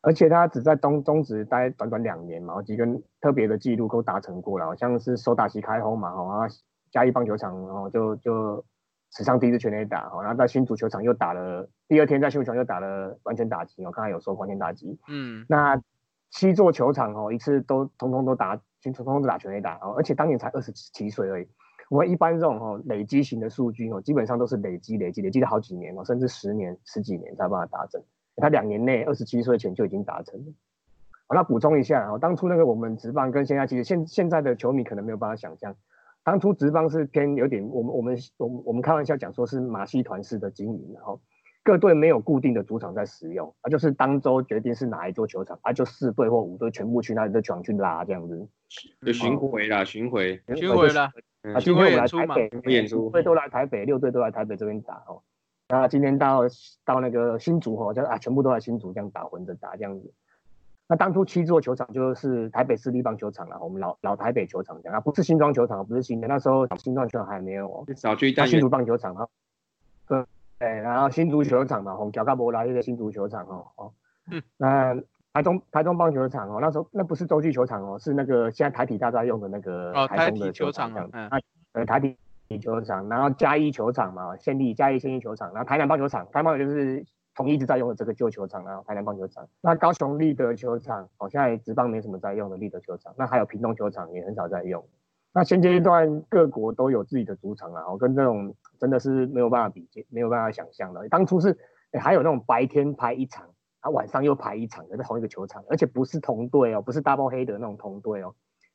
[0.00, 2.86] 而且他只在东中职待短短两年嘛，几个
[3.20, 6.54] 特别的记录都达成过了，好像是手打席开轰嘛，然后
[6.92, 8.64] 嘉义棒球场哦就就
[9.10, 15.80] 史上第一次全垒打，哦，然后在新足球场又打了，第二天在新足球场又打了完全打击，我刚才有说完全打击，嗯，那
[16.30, 21.48] 七座球场哦，一次都通通都打，全通通都打全垒打哦，而且当年才二十七岁而已。
[21.88, 28.02] 我们一般这种哦累积型的数据哦，基本上都是累积累积累积了好几年哦，甚至十年十几年才有办法达成。
[28.36, 30.52] 他两年内二十七岁前就已经达成了。
[31.26, 35.74] 好，那补充一下哦，当初那个我们职棒跟现在其实现现在的球迷可能没有办法想象，
[36.24, 41.20] 当初职棒是偏有点我们我们我们我们开玩笑讲说是马戏团式的经营，然后
[41.64, 48.48] 各队没有固定的主场在使用，啊就是当周决定是哪一座球场，啊就四队或五队全部去那里的球场去拉这样子。
[49.04, 51.10] 就巡回啦，巡回，巡回啦，
[51.42, 55.22] 嗯啊，今天我们来巡回演出嘛台北，演出五队都来台北，六队都来台北这边打哦。
[55.70, 56.42] 那今天到
[56.84, 60.12] 到那个新竹哦，就啊全部都来新竹这样打混着打这样子。
[60.88, 67.84] 那当初七座球场就是台北市立棒球场了，我们老老台北球场这样啊，不是新庄球场，不是新的，那时候新庄球场还没有哦。
[67.94, 69.28] 少去一单新竹棒球场哈，
[70.08, 70.24] 对，
[70.58, 73.92] 对，然后新竹球场嘛，红角嘎博拉那个新竹球场哦哦，
[74.30, 74.42] 嗯。
[74.56, 74.96] 那
[75.34, 81.36] 台中台中棒球场哦，那时候那不是洲际球场哦，是那个现在台体大家用的那个哦台中的球场场啊这样子，
[81.74, 82.16] 那呃台体
[82.58, 87.04] 球场，然后嘉义球场嘛，县立嘉义县立球场，然后台南棒球场，台南棒球就是
[87.38, 94.84] 统一直在用的这个旧球场，啊台南棒球场，那高雄立德球场，哦现在职棒没什么在用的立德球场，那还有屏东球场也很少在用。
[95.32, 101.08] 那现阶段各国都有自己的主场啊，我跟这种真的是没有办法比，没有办法想象的。
[101.10, 101.56] 当初是、
[102.00, 108.34] 还有那种白天排一场，啊晚上又排一场的，在同一个球场，而且不是同队哦，不是 double 黑的那种同队哦，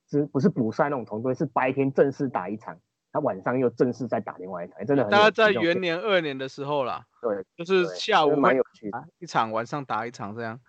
[0.09, 1.34] 是不是补赛那种同队？
[1.34, 2.78] 是白天正式打一场，
[3.14, 9.05] 他晚上又正式再打另外一场，诶真的很大家在元年二年的时候啦，对，就是下午蛮有趣的。
[9.20, 10.59] 一场，晚上打一场这样。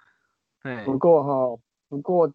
[0.60, 2.30] 哎，不过哈、不过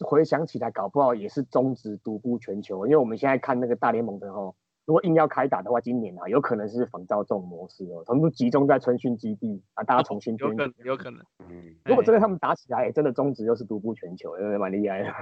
[0.00, 4.52] 回想起来，搞不好也是中职独步全球，因为我们现在看那个大联盟的哈、
[4.84, 10.56] 如果硬要开打的话，今年啊，有可能是仿照这种模式哦，全部集中在春训基地啊，大家重新编组。
[10.56, 11.24] 有可能，有可能。
[11.48, 15.12] 嗯，如果真的他们打起来，真的中职又是独步全球，真的蛮厉害的。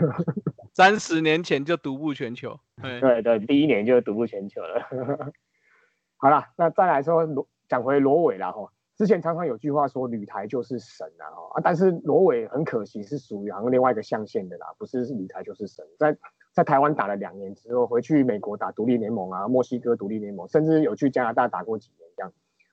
[0.73, 2.59] 三十年前就独步全球。
[2.81, 5.33] 对对对，第一年就独步全球了。
[6.17, 8.71] 好了，那再来说罗讲回罗伟了哈。
[8.97, 15.83] 之前常常有句话说吕台就是神啊啊，但是罗伟很可惜是属于好像另外一个象限的啦，不是吕台就是神。
[15.99, 16.15] 在
[16.53, 22.33] 在台湾打了两年之后，回去美国打独立联盟啊，墨西哥独立联盟，甚至有去加拿大打过几年，这样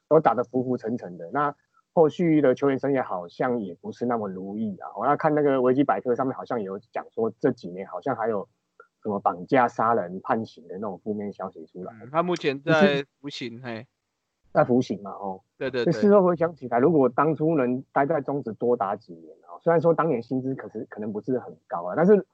[0.09, 1.29] 都打得浮浮沉沉的。
[1.31, 1.55] 那
[1.97, 4.87] 后续的球员生涯好像也不是那么如意啊。
[4.95, 8.47] 我要看那个维基百科上面好像有讲说这几年好像还有
[9.01, 11.91] 什么绑架、杀人、判刑的那种负面消息出来。
[12.11, 13.87] 他目前在服刑，嘿。
[14.53, 15.91] 在服刑嘛，哦，对对对。
[15.91, 22.25] 事后回想起来，如果当初能待在中职多打几年啊，虽然说当年薪资可是可能不是很高啊，但是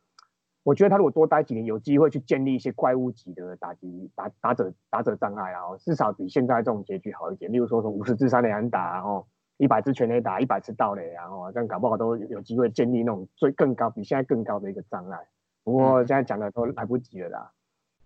[0.63, 7.51] 我觉得他如果多待几年，有机会去建立一些怪物级的打击打打者打者障碍啊，至少比现在这种结局好一点。
[7.51, 9.27] 例如说说五十至三垒安打，然后
[9.63, 15.17] 一百支全垒打，一百次盗垒，然后这样搞不好都有机会建立那种最更高比现在更高的一个障碍。
[15.63, 17.51] 不过现在讲的都来不及了啦。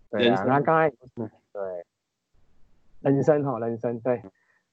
[0.09, 0.89] 对啊，那刚才
[1.51, 1.85] 对。
[3.01, 4.23] 人生哈，人生对。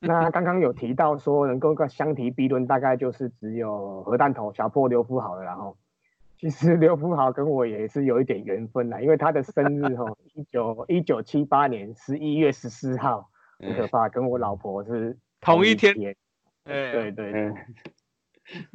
[0.01, 5.43] 那刚刚有提到说能够相提并论，大概就是只有核弹头小破刘福豪了。
[5.43, 5.77] 然后，
[6.39, 10.05] 其实刘福豪跟我也是有一点缘分啦，因为他的生日哈，
[10.35, 13.29] 一九一九七八年十一月十四号，
[13.59, 15.95] 很可怕，跟我老婆是同一天。
[16.65, 17.53] 对对对。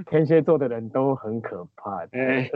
[0.09, 2.03] 天蝎座的人都很可怕。
[2.11, 2.49] 哎，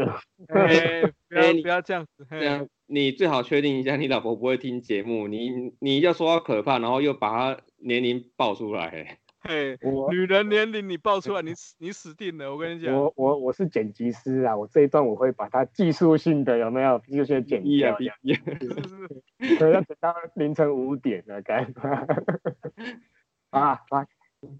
[0.47, 2.25] 不要不要这样子。
[2.29, 5.27] 这样，你最好确定一下，你老婆不会听节目。
[5.27, 9.19] 你你要说她可怕，然后又把她年龄报出来。
[9.45, 9.77] 嘿，
[10.09, 12.49] 女人年龄你报出来，你死你死定了。
[12.51, 17.95] 我跟你讲，我我我是剪辑师啊，我这一段我会把它技术性的有没有有些剪掉。
[17.95, 21.67] 可能要等到凌晨五点了，该。
[23.51, 24.07] 啊，来，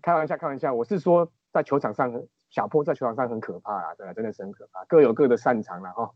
[0.02, 2.24] 开玩笑，开玩笑，我是说在球场上。
[2.54, 6.12] 小破在球场上很可怕啊，对啊，真的是很可怕，各有各的擅长了哈。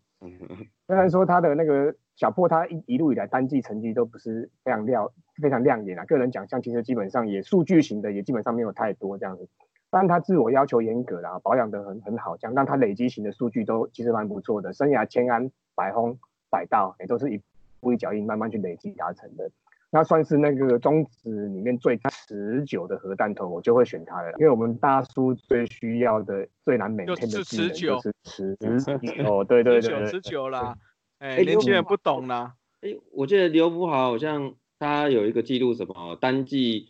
[0.86, 5.12] 虽然说他的那个小破，他一一路以来单季成绩都不是非常亮、
[5.42, 9.50] 非常亮眼啊，个人奖项其实基本上也数据型的，也基本上没有太多这样子。
[9.90, 16.20] 但他自我要求严格啦，保养的很很好，这样让他累积型的数据都其实蛮不错的，生涯千安、百轰、
[16.52, 17.42] 百道也都是一
[17.80, 19.50] 步一脚印慢慢去累积达成的。
[19.90, 24.32] 那算是那个中子里面最持久的核弹头，我就会选它了。
[24.38, 29.26] 因为我们大叔最需要的、最难每天的技能就是持 久。
[29.26, 30.76] 哦对对对，持久啦。
[31.20, 32.56] 哎，年轻人不懂啦。
[32.82, 36.90] 哎，我记得刘福豪好像他有一个记录，什么单季，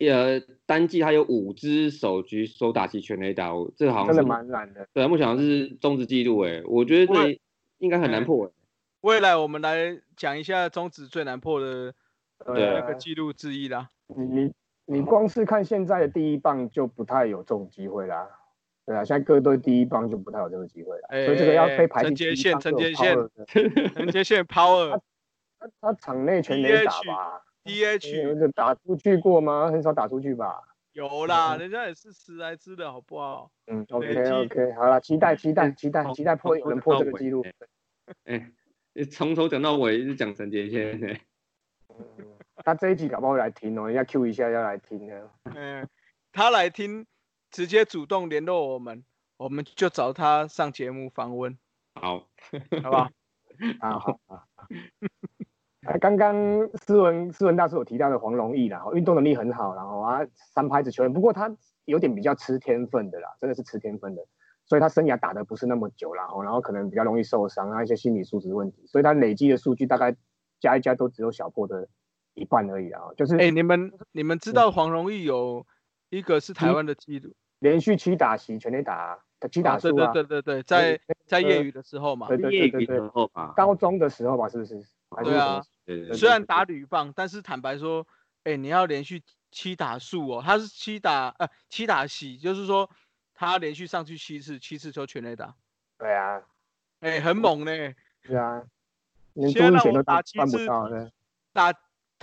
[0.00, 4.86] 呃，单季他有五支手局手打击全垒打，这个好像真的蛮难的。
[4.92, 7.40] 对，目前好像是中职记录，哎，我觉得这
[7.78, 8.52] 应该很难破。
[9.00, 11.94] 未来我们来讲一下中职最难破的。
[12.46, 13.88] 对，那个记录之一啦。
[14.08, 14.52] 你你
[14.86, 18.28] 你光是看现在的第一棒就不太有这种机会啦。
[18.86, 21.08] 对啊，现在各队第一棒就不太有这个机会了。
[21.24, 23.16] 所以这个要被排进陈杰宪， 陈杰宪，
[23.94, 25.00] 陈杰宪 power。
[25.58, 29.70] 他他场内全垒打吧？DH 打出去过吗？
[29.70, 30.60] 很少打出去吧？
[30.92, 33.50] 有啦，人家也是十来支的好不好？
[33.68, 37.42] 嗯，OK OK，好了，期待期待期待期待破有人破这个记录。
[38.24, 38.52] 哎，
[39.10, 41.20] 从头讲到尾一直讲陈杰宪。
[42.62, 45.30] 他这一集搞不好来听哦，要 Q 一下要来听的。
[45.54, 45.88] 嗯，
[46.32, 47.04] 他来听，
[47.50, 49.04] 直接主动联络我们，
[49.36, 51.58] 我们就找他上节目访问。
[51.94, 52.18] 好，
[52.82, 53.08] 好不好？
[53.80, 54.44] 啊好啊。
[56.00, 56.34] 刚刚
[56.74, 64.24] 斯文斯文大师有提到的黄龙毅啦，运动能力很好，然后啊三拍子球员，不过他有点比较吃天分的啦，真的是吃天分的，
[64.64, 70.16] 所以他生涯打的不是那么久然后然后可能比较容易受伤啊一些心理素质问题，所以他累积的数据大概。
[70.60, 71.86] 加一加都只有小破的
[72.34, 73.00] 一半而已啊！
[73.16, 75.64] 就是哎，你们你们知道黄荣义有
[76.10, 79.18] 一个是台湾的记录，连续七打席全垒打，
[79.50, 80.12] 七打数啊！
[80.12, 83.00] 对对对对对，在在业余的时候嘛，对对对对，
[83.56, 84.84] 高中的时候吧，是不是？
[85.22, 85.62] 对啊，
[86.12, 88.06] 虽然打铝棒，但是坦白说，
[88.42, 92.90] 哎，你要连续七打数哦，他是七打呃七打席，就是说
[93.32, 95.54] 他连续上去七次，七次就全垒打。
[95.98, 96.42] 对啊，
[97.00, 97.70] 哎，很猛呢。
[98.22, 98.62] 是啊。
[99.52, 100.64] 先让我打七次，
[101.52, 101.72] 打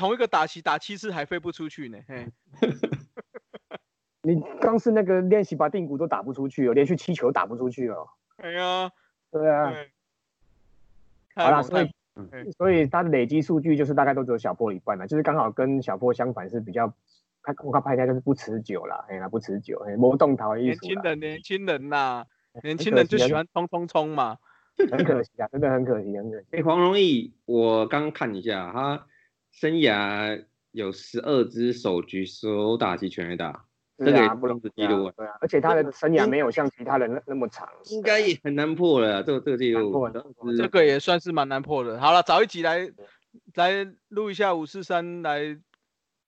[0.02, 2.00] 同一个打七打七次还飞不出去呢。
[4.24, 8.08] 你刚是那个练习把定骨都打不出去哦，连续七球打不出去哦。
[8.38, 8.92] 哎呀，
[9.30, 9.72] 对啊。
[11.36, 11.92] 好了，所以
[12.58, 16.92] 所以他的累积数据就是大概都只有小波一半了，就是刚好跟小波相反，是比较
[17.44, 22.26] 他我看拍下就是不持久了，哎呀不持久，哎魔动桃年轻人年轻人呐，
[22.64, 24.38] 年轻人就喜欢冲冲冲嘛。
[24.90, 26.46] 很可惜啊，真的很可惜，很可惜。
[26.52, 29.06] 哎，黄荣义，我刚看一下，他
[29.52, 33.66] 生涯有十二支首局手打击全垒打，
[33.98, 40.10] 这个不能是记录啊对啊，而且他的生涯没有像其他人那那么长，应该也很难破了啊，这个这个记录
[40.58, 42.00] 这个也算是蛮难破的。
[42.00, 42.90] 好了，找一集来
[43.56, 45.58] 来录一下五四三，来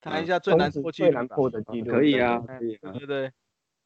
[0.01, 1.27] 谈一下最难破最难。
[1.27, 3.31] 破的记录，可以啊，可以啊对，不对？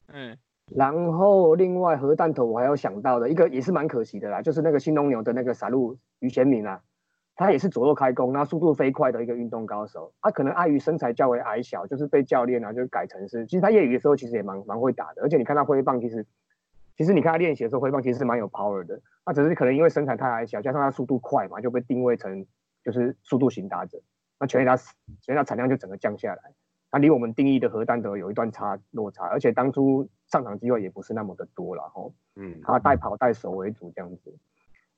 [0.07, 0.38] 嗯，
[0.75, 6.81] 然后另外核弹头我还要想到的一个也是蛮可惜的啦，就是那个新农牛的那个傻路于贤明啊，
[7.38, 10.11] 他也是左右开弓，然后速度飞快的一个运动高手。
[10.21, 16.25] 他可能碍于身材较为矮小，就是被教练啊就改成是，其实他业余的时候其实也蛮蛮会打的，而且你看他挥棒其实。
[16.97, 22.43] 其实你看他练习的时候挥棒其实是蛮有 power 的，那只是可能因为身材太矮小，加上他速度快嘛，就被定位成
[22.83, 24.01] 就是速度型打者，
[24.39, 24.95] 那全垒打全
[25.27, 26.41] 垒打产量就整个降下来。
[26.89, 34.35] 他离我们定义的核弹头有一段差落差，而且当初上场机会也不是那么的多了吼，嗯，他带跑带守为主这样子。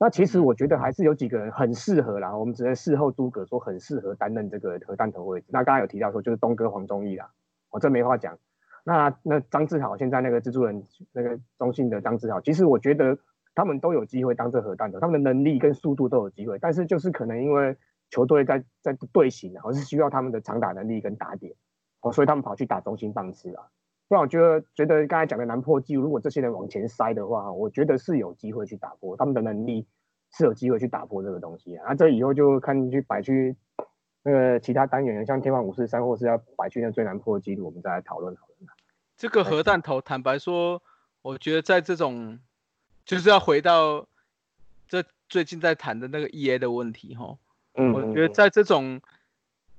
[0.02, 5.48] 那其实我觉得还是有几个人很适合啦，我们只能事后诸葛说很适合担任这个核弹头位置。
[5.50, 7.30] 那刚刚有提到说就是东哥黄忠义啦，
[7.70, 8.40] 我、这没话讲。
[8.86, 13.18] 那那张志豪现在那个蜘蛛人那个中信的张志豪，其实我觉得
[13.54, 17.76] 他们都有机会当这核弹头，他们的能力跟速度都有机会，但是就是可能因为
[18.10, 21.54] 球队在在队形啊，或是需要他们的长打能力跟打点，
[22.00, 23.68] 哦，所以他们跑去打中心棒次啊。
[24.10, 29.86] 不然我觉得觉得刚才讲的难破纪录，如果这些人往前塞的话，我觉得是有机会去打破，他们的能力
[30.32, 31.86] 是有机会去打破这个东西啊。
[31.90, 33.56] 那这以后就看去摆去
[34.24, 38.70] 那个其他单元，像天王五四三，或是要摆去那最难破的纪录，我们再来讨论讨论。
[39.16, 40.82] 这个核弹头，坦白说，
[41.22, 42.40] 我觉得在这种
[43.06, 44.08] 就是要回到
[44.88, 47.38] 这最近在谈的那个 E A 的问题哈。
[47.76, 49.00] 嗯，我觉得在这种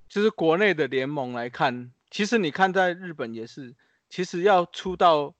[0.08, 3.74] 就是国内的联盟来看，其实你看在日本也是，
[4.10, 5.32] 其实要出到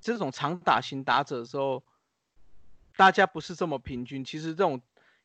[0.00, 1.82] 这种长打型打者的时候，
[2.96, 4.22] 大家不是这么平均。
[4.24, 4.82] 其实这种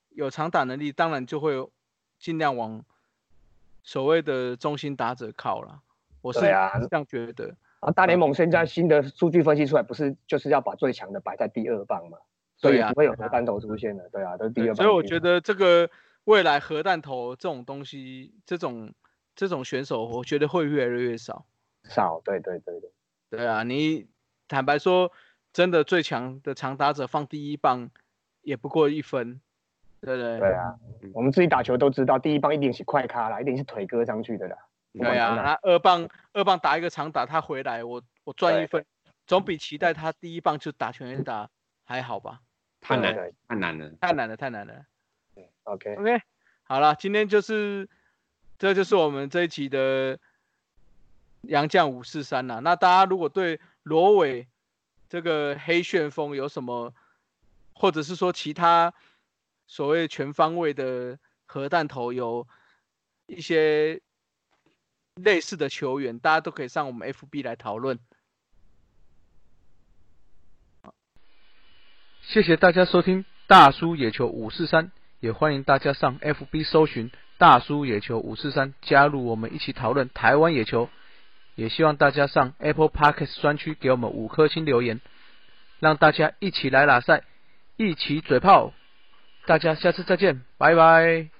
[0.09, 1.70] 有长打能力，当然就会
[2.20, 2.86] 尽量往
[3.84, 5.82] 所谓的中心打者靠了。
[6.22, 7.55] 我是这样觉得。
[7.80, 12.17] 啊，大联盟现在新的数据分析出来，不是就是要把最强的摆在第二棒嘛？
[12.57, 14.76] 所以不会有核弹头出现的，对啊，都是第二棒。
[14.76, 15.89] 所以我觉得这个
[16.26, 18.93] 未来核弹头这种东西，这种
[19.34, 21.45] 这种选手，我觉得会越来越少。
[21.90, 22.92] 少，对对对对，
[23.32, 24.08] 对啊，你
[24.48, 25.12] 坦白说，
[25.52, 27.90] 真的最强的长打者放第一棒，
[28.42, 29.42] 也不过一分，
[30.00, 30.40] 对不对？
[30.40, 30.76] 对啊，
[31.14, 34.56] 我们自己打球都知道，第一棒一定是快咖啦，一定是腿割上去的啦。
[34.94, 38.86] 对啊，从哪那二棒二棒打一个长打，他回来我我赚一分，
[39.28, 41.50] 总比期待他第一棒就打全垒打
[41.84, 42.40] 还好吧？
[42.82, 44.74] 太难对太难了，太难了，太难了。
[45.64, 46.22] OK，OK，
[46.64, 47.88] 好了，今天就是
[48.58, 50.18] 这就是我们这一期的
[51.42, 52.60] 杨将五四三呐。
[52.64, 54.48] 那大家如果对罗伟
[55.08, 56.94] 这个黑旋风有什么，
[57.74, 58.94] 或者是说其他
[59.68, 62.48] 所谓全方位的核弹头有
[63.26, 64.02] 一些
[65.16, 68.00] 类似的球员，大家都可以上我们 FB 来讨论。
[72.22, 77.10] 谢谢大家收听大叔野球五四三，也欢迎大家上 FB 搜寻
[77.40, 80.88] 大叔野球五四三，加入我们一起讨论台湾野球。
[81.60, 85.01] 也希望大家上 Apple Podcast 专区给我们五颗星留言，
[85.80, 87.24] 让大家一起来拉赛，
[87.76, 88.74] 一起嘴炮。
[89.45, 91.39] 大家下次再见，拜拜。